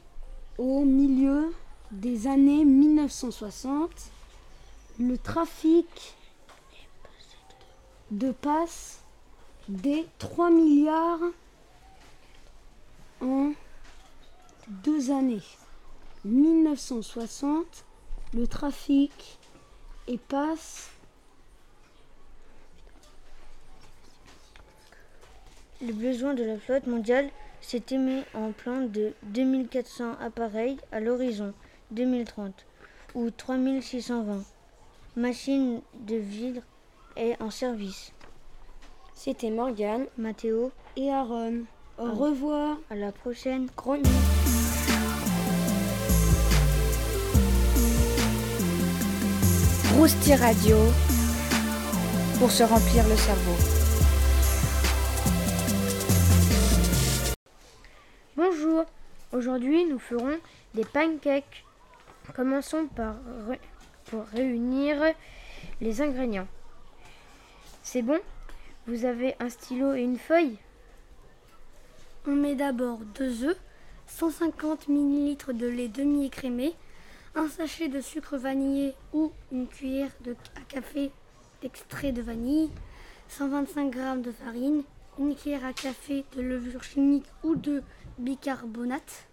au 0.57 0.85
milieu 0.85 1.53
des 1.91 2.27
années 2.27 2.63
1960, 2.63 3.89
le 4.99 5.17
trafic 5.17 6.15
de 8.11 8.31
passe 8.31 8.99
des 9.67 10.05
3 10.19 10.51
milliards 10.51 11.19
en 13.21 13.51
deux 14.67 15.11
années. 15.11 15.41
1960, 16.23 17.65
le 18.33 18.47
trafic 18.47 19.39
et 20.07 20.17
passe 20.17 20.89
Le 25.81 25.91
besoin 25.91 26.33
de 26.33 26.43
la 26.43 26.57
flotte 26.57 26.87
mondiale 26.87 27.29
s'est 27.61 27.83
émis 27.91 28.23
en 28.33 28.51
plan 28.51 28.81
de 28.81 29.13
2400 29.23 30.13
appareils 30.21 30.77
à 30.91 30.99
l'horizon 30.99 31.53
2030 31.91 32.65
ou 33.13 33.29
3620 33.29 34.43
machines 35.15 35.81
de 35.99 36.15
vide 36.15 36.61
est 37.15 37.41
en 37.41 37.49
service. 37.49 38.13
C'était 39.13 39.49
Morgane, 39.49 40.05
Mathéo 40.17 40.71
et 40.97 41.09
Aaron. 41.11 41.63
Au 41.97 42.11
revoir. 42.11 42.77
À 42.89 42.95
la 42.95 43.11
prochaine 43.11 43.67
chronique. 43.75 44.05
Rousti 49.97 50.35
Radio 50.35 50.77
pour 52.37 52.51
se 52.51 52.63
remplir 52.63 53.07
le 53.07 53.15
cerveau. 53.15 53.74
Bonjour, 58.55 58.85
aujourd'hui 59.33 59.85
nous 59.85 59.99
ferons 59.99 60.37
des 60.75 60.85
pancakes. 60.85 61.65
Commençons 62.35 62.87
par 62.87 63.15
pour 64.05 64.23
réunir 64.27 64.97
les 65.81 66.01
ingrédients. 66.01 66.47
C'est 67.83 68.01
bon? 68.01 68.19
Vous 68.87 69.03
avez 69.03 69.35
un 69.39 69.49
stylo 69.49 69.93
et 69.93 70.01
une 70.01 70.17
feuille? 70.17 70.57
On 72.27 72.31
met 72.31 72.55
d'abord 72.55 72.99
deux 73.15 73.43
œufs, 73.43 73.59
150 74.07 74.87
ml 74.87 75.57
de 75.57 75.67
lait 75.67 75.89
demi-écrémé, 75.89 76.75
un 77.35 77.49
sachet 77.49 77.89
de 77.89 77.99
sucre 77.99 78.37
vanillé 78.37 78.93
ou 79.11 79.31
une 79.51 79.67
cuillère 79.67 80.11
à 80.55 80.61
café 80.61 81.11
d'extrait 81.61 82.13
de 82.13 82.21
vanille, 82.21 82.69
125 83.29 83.93
g 83.93 83.99
de 84.21 84.31
farine, 84.31 84.83
une 85.19 85.35
cuillère 85.35 85.65
à 85.65 85.73
café 85.73 86.23
de 86.37 86.41
levure 86.41 86.83
chimique 86.83 87.25
ou 87.43 87.55
de 87.55 87.83
bicarbonate, 88.17 89.27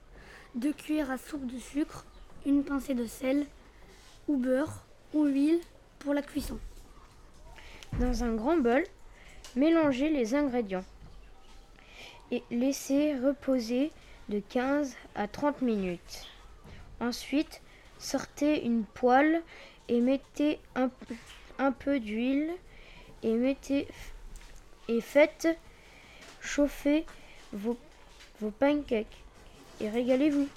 2 0.54 0.72
cuillères 0.72 1.10
à 1.10 1.18
soupe 1.18 1.46
de 1.46 1.58
sucre, 1.58 2.04
une 2.46 2.64
pincée 2.64 2.94
de 2.94 3.06
sel 3.06 3.46
ou 4.28 4.36
beurre 4.36 4.84
ou 5.14 5.24
huile 5.24 5.60
pour 5.98 6.14
la 6.14 6.22
cuisson. 6.22 6.58
Dans 8.00 8.24
un 8.24 8.34
grand 8.34 8.56
bol, 8.56 8.84
mélangez 9.56 10.08
les 10.10 10.34
ingrédients 10.34 10.84
et 12.30 12.42
laissez 12.50 13.14
reposer 13.18 13.90
de 14.28 14.40
15 14.40 14.96
à 15.14 15.28
30 15.28 15.62
minutes. 15.62 16.26
Ensuite, 17.00 17.60
sortez 17.98 18.64
une 18.64 18.84
poêle 18.84 19.42
et 19.88 20.00
mettez 20.00 20.58
un, 20.74 20.88
peu- 21.72 22.00
d'huile 22.00 22.50
et 23.22 23.34
mettez 23.34 23.86
et 24.88 25.00
faites 25.00 25.48
chauffer 26.40 27.04
vos, 27.52 27.76
vos 28.42 28.50
pancakes 28.50 29.06
et 29.80 29.88
régalez-vous. 29.88 30.48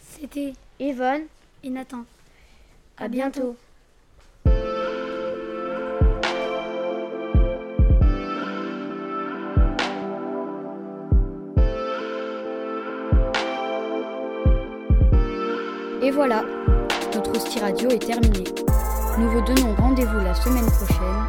C'était 0.00 0.52
Evan 0.78 1.22
et 1.64 1.70
Nathan. 1.70 2.04
À 2.96 3.08
bientôt. 3.08 3.56
Et 16.02 16.10
voilà, 16.12 16.44
notre 17.14 17.36
hostie 17.36 17.58
radio 17.58 17.90
est 17.90 17.98
terminée. 17.98 18.44
Nous 19.18 19.28
vous 19.30 19.40
donnons 19.42 19.74
rendez-vous 19.74 20.20
la 20.20 20.34
semaine 20.34 20.66
prochaine 20.66 21.26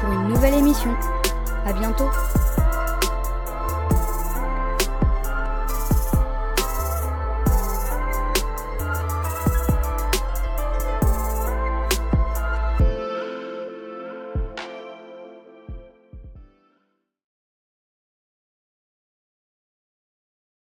pour 0.00 0.12
une 0.12 0.28
nouvelle 0.28 0.54
émission. 0.54 0.94
À 1.64 1.72
bientôt. 1.72 2.08